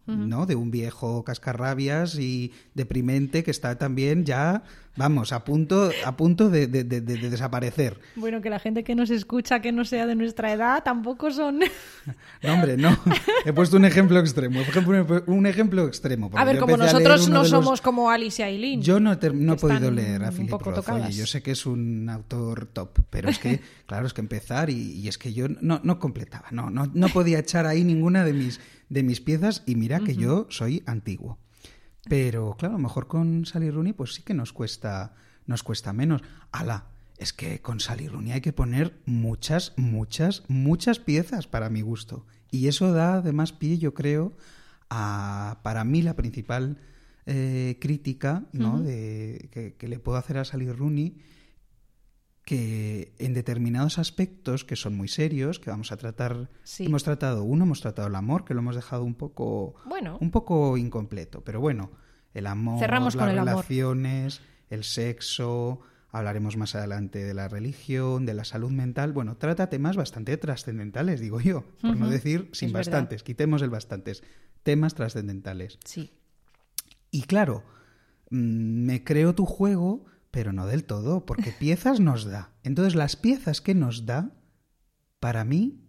¿No? 0.06 0.46
De 0.46 0.56
un 0.56 0.72
viejo 0.72 1.24
cascarrabias 1.24 2.16
y 2.16 2.52
deprimente 2.74 3.44
que 3.44 3.52
está 3.52 3.78
también 3.78 4.26
ya, 4.26 4.64
vamos, 4.96 5.32
a 5.32 5.44
punto, 5.44 5.92
a 6.06 6.18
punto 6.18 6.50
de, 6.50 6.68
desaparecer. 6.68 8.00
Bueno, 8.16 8.42
que 8.42 8.50
la 8.50 8.60
gente 8.60 8.84
que 8.84 8.96
nos 8.96 9.10
escucha 9.10 9.62
que 9.62 9.72
no 9.72 9.86
sea 9.86 10.06
de 10.06 10.16
nuestra 10.16 10.52
edad 10.52 10.84
tampoco 10.84 11.32
son... 11.32 11.60
No, 12.44 12.54
hombre, 12.54 12.76
no. 12.78 12.98
He 13.46 13.54
puesto 13.54 13.78
un 13.78 13.86
ejemplo 13.86 14.20
extremo. 14.20 14.62
un 15.28 15.46
ejemplo 15.46 15.88
extremo. 15.88 16.32
A 16.34 16.44
ver, 16.44 16.58
como 16.58 16.76
nosotros 16.76 17.30
no 17.30 17.46
somos 17.46 17.82
como 17.82 18.10
Alice 18.10 18.42
y 18.42 18.46
Aileen. 18.46 18.82
Yo 18.82 19.00
no, 19.00 19.16
no 19.34 19.54
he 19.54 19.58
podido 19.58 19.92
leer 19.92 20.24
a 20.24 20.32
Philip 20.32 20.52
Roth. 20.52 20.90
Oye, 20.90 21.12
yo 21.12 21.28
sé 21.28 21.44
que 21.44 21.52
es 21.52 21.66
un 21.66 22.10
autor 22.10 22.66
top, 22.66 23.00
pero 23.10 23.30
es 23.30 23.38
que, 23.38 23.62
claro, 23.86 24.08
es 24.08 24.14
que 24.14 24.22
empezar 24.22 24.70
y, 24.70 25.08
es 25.08 25.18
que 25.18 25.34
yo 25.34 25.48
no, 25.48 25.80
no 25.84 26.00
completaba, 26.00 26.48
no, 26.52 26.70
no, 26.70 26.90
no 26.92 27.10
podía 27.10 27.40
echar 27.40 27.66
ahí 27.68 27.84
ninguna 27.84 28.26
de 28.26 28.34
mis 28.34 28.60
de 28.92 29.04
mis 29.04 29.22
piezas 29.22 29.64
y 29.66 29.76
mira 29.76 30.02
que 30.02 30.16
yo 30.16 30.48
soy 30.50 30.84
antiguo. 30.86 31.40
Pero 32.10 32.56
claro, 32.58 32.76
a 32.76 32.78
lo 32.78 32.84
mejor 32.84 33.08
con 33.08 33.46
Sally 33.46 33.72
Rooney 33.72 33.94
pues 33.94 34.16
sí 34.16 34.22
que 34.22 34.34
nos 34.34 34.52
cuesta, 34.52 35.16
nos 35.46 35.64
cuesta 35.64 35.94
menos. 35.94 36.22
Ala, 36.52 36.88
es 37.18 37.32
que 37.32 37.62
con 37.62 37.80
Sally 37.80 38.10
Rooney 38.10 38.34
hay 38.34 38.42
que 38.42 38.52
poner 38.52 39.00
muchas, 39.06 39.74
muchas, 39.78 40.44
muchas 40.50 41.00
piezas 41.00 41.48
para 41.48 41.70
mi 41.70 41.82
gusto. 41.82 42.26
Y 42.52 42.68
eso 42.68 42.92
da 42.92 43.16
además 43.16 43.54
pie, 43.54 43.78
yo 43.78 43.94
creo, 43.94 44.34
a, 44.90 45.62
para 45.64 45.86
mí 45.86 46.02
la 46.02 46.18
principal 46.18 46.78
eh, 47.26 47.78
crítica 47.80 48.44
¿no? 48.52 48.82
de, 48.82 49.48
que, 49.54 49.76
que, 49.76 49.88
le 49.88 50.00
puedo 50.00 50.18
hacer 50.18 50.38
a 50.38 50.44
Sally 50.44 50.70
Rooney 50.70 51.16
que 52.52 53.14
en 53.18 53.34
determinados 53.34 53.98
aspectos 53.98 54.66
que 54.66 54.76
son 54.76 54.94
muy 54.94 55.08
serios, 55.08 55.58
que 55.58 55.70
vamos 55.70 55.94
a 55.94 55.96
tratar, 55.96 56.50
hemos 56.80 57.02
tratado 57.02 57.46
uno, 57.46 57.64
hemos 57.64 57.80
tratado 57.80 58.10
el 58.10 58.16
amor, 58.16 58.44
que 58.44 58.54
lo 58.54 58.60
hemos 58.60 58.76
dejado 58.76 59.06
un 59.06 59.16
poco, 59.16 59.76
bueno. 59.86 60.18
un 60.20 60.32
poco 60.32 60.76
incompleto, 60.76 61.46
pero 61.46 61.62
bueno, 61.62 61.92
el 62.34 62.48
amor, 62.48 62.82
las 62.82 63.16
relaciones, 63.16 64.42
el 64.70 64.84
sexo, 64.84 65.80
hablaremos 66.10 66.58
más 66.58 66.76
adelante 66.76 67.24
de 67.24 67.34
la 67.34 67.48
religión, 67.48 68.26
de 68.26 68.34
la 68.34 68.44
salud 68.44 68.72
mental, 68.72 69.14
bueno, 69.14 69.38
trata 69.38 69.70
temas 69.70 69.96
bastante 69.96 70.36
trascendentales, 70.36 71.22
digo 71.22 71.40
yo, 71.40 71.64
por 71.82 71.96
no 71.96 72.10
decir 72.10 72.50
sin 72.52 72.74
bastantes, 72.74 73.24
quitemos 73.24 73.62
el 73.62 73.70
bastantes, 73.70 74.24
temas 74.64 74.94
trascendentales. 74.94 75.80
Sí. 75.86 76.12
Y 77.12 77.22
claro, 77.22 77.64
mm, 78.30 78.84
me 78.88 79.06
creo 79.06 79.36
tu 79.36 79.46
juego 79.46 80.04
pero 80.32 80.54
no 80.54 80.66
del 80.66 80.86
todo, 80.86 81.26
porque 81.26 81.52
piezas 81.60 82.00
nos 82.00 82.26
da. 82.26 82.52
Entonces 82.64 82.96
las 82.96 83.16
piezas 83.16 83.62
que 83.62 83.76
nos 83.76 84.06
da, 84.06 84.32
para 85.20 85.44
mí, 85.44 85.82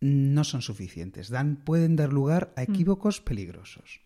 no 0.00 0.44
son 0.44 0.62
suficientes. 0.62 1.28
Dan, 1.28 1.56
pueden 1.56 1.94
dar 1.94 2.12
lugar 2.12 2.52
a 2.56 2.62
mm. 2.62 2.72
equívocos 2.72 3.20
peligrosos. 3.20 4.00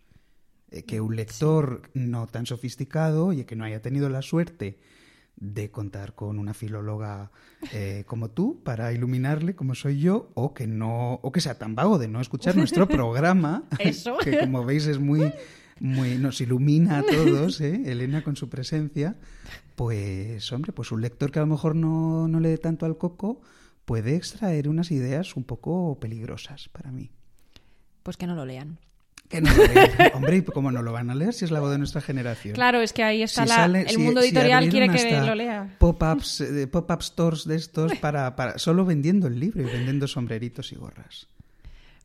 Eh, 0.71 0.83
que 0.83 0.99
un 0.99 1.15
lector 1.15 1.89
no 1.93 2.27
tan 2.27 2.45
sofisticado 2.45 3.33
y 3.33 3.43
que 3.45 3.55
no 3.55 3.63
haya 3.63 3.81
tenido 3.81 4.09
la 4.09 4.21
suerte 4.21 4.79
de 5.37 5.69
contar 5.69 6.15
con 6.15 6.39
una 6.39 6.53
filóloga 6.53 7.31
eh, 7.71 8.03
como 8.07 8.29
tú 8.29 8.61
para 8.63 8.93
iluminarle 8.93 9.53
como 9.53 9.75
soy 9.75 9.99
yo 9.99 10.31
o 10.33 10.53
que 10.53 10.65
no 10.65 11.19
o 11.21 11.31
que 11.33 11.41
sea 11.41 11.57
tan 11.57 11.75
vago 11.75 11.99
de 11.99 12.07
no 12.07 12.21
escuchar 12.21 12.55
nuestro 12.55 12.87
programa 12.89 13.67
que 14.23 14.39
como 14.39 14.63
veis 14.63 14.87
es 14.87 14.97
muy 14.97 15.33
muy, 15.79 16.17
nos 16.17 16.39
ilumina 16.41 16.99
a 16.99 17.03
todos, 17.03 17.59
¿eh? 17.61 17.81
Elena 17.85 18.23
con 18.23 18.35
su 18.35 18.49
presencia, 18.49 19.17
pues 19.75 20.51
hombre, 20.51 20.71
pues 20.71 20.91
un 20.91 21.01
lector 21.01 21.31
que 21.31 21.39
a 21.39 21.41
lo 21.41 21.47
mejor 21.47 21.75
no, 21.75 22.27
no 22.27 22.39
le 22.39 22.49
dé 22.49 22.57
tanto 22.57 22.85
al 22.85 22.97
coco 22.97 23.41
puede 23.85 24.15
extraer 24.15 24.67
unas 24.67 24.91
ideas 24.91 25.35
un 25.35 25.43
poco 25.43 25.97
peligrosas 25.99 26.69
para 26.69 26.91
mí. 26.91 27.11
Pues 28.03 28.17
que 28.17 28.27
no 28.27 28.35
lo 28.35 28.45
lean. 28.45 28.79
Que 29.29 29.41
no 29.41 29.53
lo 29.53 29.65
lean. 29.65 29.89
Hombre, 30.13 30.37
¿y 30.37 30.41
cómo 30.43 30.71
no 30.71 30.81
lo 30.81 30.91
van 30.91 31.09
a 31.09 31.15
leer 31.15 31.33
si 31.33 31.45
es 31.45 31.51
la 31.51 31.59
voz 31.59 31.71
de 31.71 31.77
nuestra 31.77 32.01
generación? 32.01 32.55
Claro, 32.55 32.81
es 32.81 32.93
que 32.93 33.03
ahí 33.03 33.23
está 33.23 33.45
la, 33.45 33.65
el 33.65 33.99
mundo 33.99 34.21
editorial 34.21 34.69
quiere 34.69 34.89
que 34.89 35.21
lo 35.21 35.35
lea. 35.35 35.75
Pop-ups 35.79 36.41
eh, 36.41 36.67
pop 36.67 36.89
stores 37.01 37.45
de 37.45 37.55
estos 37.55 37.95
para, 37.95 38.35
para 38.35 38.57
solo 38.57 38.85
vendiendo 38.85 39.27
el 39.27 39.39
libro 39.39 39.61
y 39.61 39.65
vendiendo 39.65 40.07
sombreritos 40.07 40.71
y 40.71 40.75
gorras. 40.75 41.27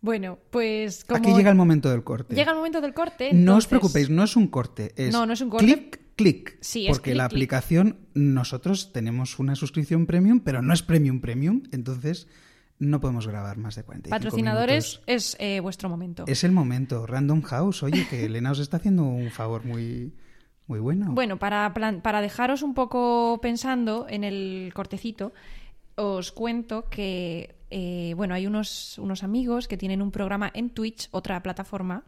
Bueno, 0.03 0.39
pues 0.51 1.05
como... 1.05 1.19
Aquí 1.19 1.35
llega 1.35 1.51
el 1.51 1.57
momento 1.57 1.91
del 1.91 2.03
corte. 2.03 2.35
Llega 2.35 2.53
el 2.53 2.57
momento 2.57 2.81
del 2.81 2.95
corte. 2.95 3.31
No 3.33 3.57
os 3.57 3.67
preocupéis, 3.67 4.09
no 4.09 4.25
es 4.25 4.35
un 4.37 4.49
corte. 4.49 4.93
Es 4.97 5.13
no, 5.13 5.27
no 5.27 5.33
es 5.35 5.41
un 5.41 5.51
corte. 5.51 5.67
Clic, 5.67 6.01
clic. 6.17 6.59
Sí, 6.61 6.87
porque 6.89 7.15
la 7.15 7.27
aplicación, 7.27 7.99
nosotros 8.15 8.93
tenemos 8.93 9.39
una 9.39 9.57
suscripción 9.57 10.07
premium, 10.07 10.41
pero 10.41 10.63
no 10.63 10.73
es 10.73 10.83
premium 10.83 11.21
premium, 11.21 11.63
entonces 11.73 12.29
no 12.79 12.99
podemos 12.99 13.27
grabar 13.27 13.59
más 13.59 13.77
de 13.77 13.85
45 13.85 14.11
Patrocinadores 14.11 15.03
es 15.07 15.37
eh, 15.39 15.61
vuestro 15.61 15.91
momento. 15.91 16.25
Es 16.27 16.45
el 16.45 16.53
momento. 16.53 17.07
Random 17.07 17.43
House, 17.43 17.83
oye, 17.83 18.07
que 18.09 18.25
Elena 18.25 18.53
os 18.53 18.59
está 18.59 18.79
haciendo 18.79 19.05
un 19.05 19.31
favor 19.31 19.67
muy, 19.67 20.15
muy 20.67 20.81
bueno. 20.81 21.13
Bueno, 21.13 21.39
para, 21.39 21.75
para 21.75 22.21
dejaros 22.23 22.63
un 22.63 22.73
poco 22.73 23.39
pensando 23.43 24.07
en 24.09 24.25
el 24.25 24.73
cortecito, 24.75 25.35
os 25.97 26.33
cuento 26.33 26.89
que 26.89 27.60
eh, 27.71 28.15
bueno, 28.17 28.35
hay 28.35 28.47
unos, 28.47 28.99
unos 28.99 29.23
amigos 29.23 29.69
que 29.69 29.77
tienen 29.77 30.03
un 30.03 30.11
programa 30.11 30.51
en 30.55 30.71
Twitch, 30.71 31.09
otra 31.13 31.43
plataforma. 31.43 32.05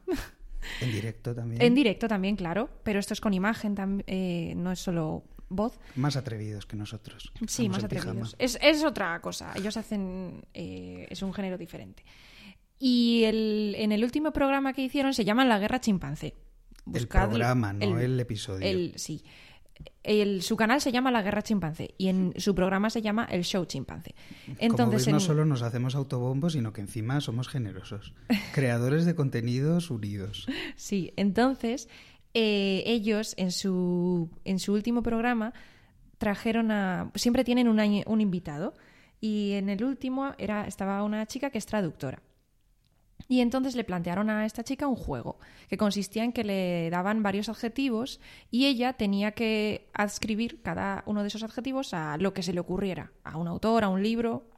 En 0.81 0.92
directo 0.92 1.35
también. 1.35 1.62
En 1.62 1.75
directo 1.75 2.09
también, 2.09 2.37
claro, 2.37 2.70
pero 2.83 3.01
esto 3.01 3.14
es 3.14 3.20
con 3.20 3.35
imagen, 3.35 3.75
eh, 4.07 4.55
no 4.57 4.72
es 4.72 4.81
solo 4.81 5.25
voz. 5.48 5.79
Más 5.96 6.16
atrevidos 6.16 6.66
que 6.66 6.77
nosotros. 6.77 7.33
Sí, 7.46 7.68
más 7.68 7.85
atrevidos. 7.85 8.37
Es, 8.38 8.59
es, 8.61 8.85
otra 8.85 9.20
cosa, 9.20 9.53
ellos 9.57 9.77
hacen, 9.77 10.44
eh, 10.54 11.06
es 11.10 11.23
un 11.23 11.33
género 11.33 11.58
diferente. 11.58 12.04
Y 12.79 13.25
el, 13.25 13.75
en 13.79 13.92
el 13.92 14.02
último 14.02 14.33
programa 14.33 14.73
que 14.73 14.83
hicieron 14.83 15.15
se 15.15 15.25
llama 15.25 15.44
La 15.44 15.58
Guerra 15.58 15.81
Chimpancé. 15.81 16.35
el 16.92 17.06
programa, 17.06 17.73
no 17.73 17.98
el, 17.98 18.19
episodio. 18.19 18.67
El, 20.02 20.42
su 20.42 20.56
canal 20.56 20.81
se 20.81 20.90
llama 20.90 21.10
La 21.10 21.23
Guerra 21.23 21.42
Chimpancé 21.42 21.94
y 21.96 22.08
en 22.08 22.35
su 22.37 22.54
programa 22.54 22.90
se 22.90 23.02
llama 23.02 23.25
El 23.31 23.44
Show 23.44 23.64
Chimpancé. 23.66 24.14
Entonces, 24.58 25.06
no 25.08 25.20
solo 25.20 25.44
nos 25.44 25.62
hacemos 25.62 25.94
autobombos, 25.94 26.54
sino 26.54 26.73
que 26.73 26.81
encima 26.81 27.20
somos 27.20 27.48
generosos. 27.48 28.12
Creadores 28.54 29.04
de 29.04 29.14
contenidos 29.14 29.90
unidos. 29.90 30.46
Sí, 30.75 31.12
entonces 31.16 31.88
eh, 32.35 32.83
ellos 32.87 33.35
en 33.37 33.52
su, 33.52 34.31
en 34.44 34.58
su 34.58 34.73
último 34.73 35.02
programa 35.02 35.52
trajeron 36.18 36.70
a... 36.70 37.10
Siempre 37.14 37.44
tienen 37.44 37.68
un, 37.68 37.81
un 38.06 38.20
invitado 38.20 38.75
y 39.20 39.52
en 39.52 39.68
el 39.68 39.85
último 39.85 40.35
era, 40.38 40.66
estaba 40.66 41.02
una 41.04 41.27
chica 41.27 41.50
que 41.50 41.58
es 41.58 41.66
traductora. 41.66 42.23
Y 43.29 43.40
entonces 43.40 43.75
le 43.77 43.85
plantearon 43.85 44.31
a 44.31 44.44
esta 44.46 44.64
chica 44.64 44.87
un 44.87 44.96
juego 44.96 45.38
que 45.68 45.77
consistía 45.77 46.25
en 46.25 46.33
que 46.33 46.44
le 46.44 46.90
daban 46.90 47.23
varios 47.23 47.48
adjetivos 47.48 48.20
y 48.50 48.66
ella 48.66 48.92
tenía 48.94 49.33
que 49.33 49.88
adscribir 49.94 50.60
cada 50.62 51.02
uno 51.06 51.23
de 51.23 51.29
esos 51.29 51.42
adjetivos 51.42 51.94
a 51.94 52.16
lo 52.18 52.35
que 52.35 52.42
se 52.42 52.52
le 52.52 52.60
ocurriera, 52.60 53.12
a 53.25 53.37
un 53.38 53.48
autor, 53.48 53.85
a 53.85 53.88
un 53.88 54.02
libro, 54.02 54.50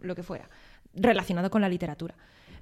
lo 0.00 0.14
que 0.14 0.22
fuera, 0.22 0.48
relacionado 0.94 1.50
con 1.50 1.60
la 1.60 1.68
literatura. 1.68 2.14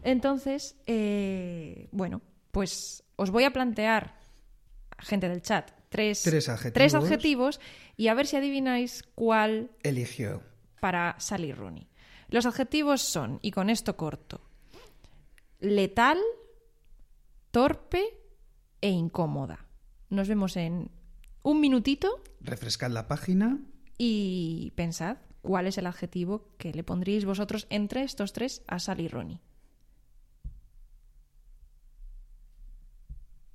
Entonces, 0.03 0.76
eh, 0.86 1.88
bueno, 1.92 2.22
pues 2.50 3.05
os 3.16 3.30
voy 3.30 3.44
a 3.44 3.53
plantear, 3.53 4.16
gente 4.98 5.28
del 5.28 5.42
chat, 5.42 5.70
tres, 5.88 6.22
Tres 6.22 6.48
adjetivos. 6.48 6.74
tres 6.74 6.94
adjetivos 6.94 7.61
y 7.96 8.09
a 8.09 8.14
ver 8.14 8.26
si 8.26 8.36
adivináis 8.36 9.03
cuál 9.14 9.70
Eligió. 9.82 10.42
para 10.80 11.14
Sally 11.18 11.53
Rooney. 11.53 11.88
Los 12.28 12.46
adjetivos 12.46 13.03
son, 13.03 13.38
y 13.42 13.50
con 13.50 13.68
esto 13.70 13.96
corto, 13.96 14.40
letal, 15.62 16.18
torpe 17.50 18.02
e 18.80 18.90
incómoda. 18.90 19.64
Nos 20.10 20.28
vemos 20.28 20.56
en 20.56 20.90
un 21.42 21.60
minutito 21.60 22.22
Refrescad 22.40 22.90
la 22.90 23.08
página. 23.08 23.58
y 23.96 24.72
pensad 24.74 25.18
cuál 25.40 25.66
es 25.66 25.78
el 25.78 25.86
adjetivo 25.86 26.48
que 26.58 26.72
le 26.72 26.84
pondríais 26.84 27.24
vosotros 27.24 27.66
entre 27.70 28.02
estos 28.02 28.32
tres 28.32 28.62
a 28.66 28.78
Sally 28.78 29.08
Rooney. 29.08 29.40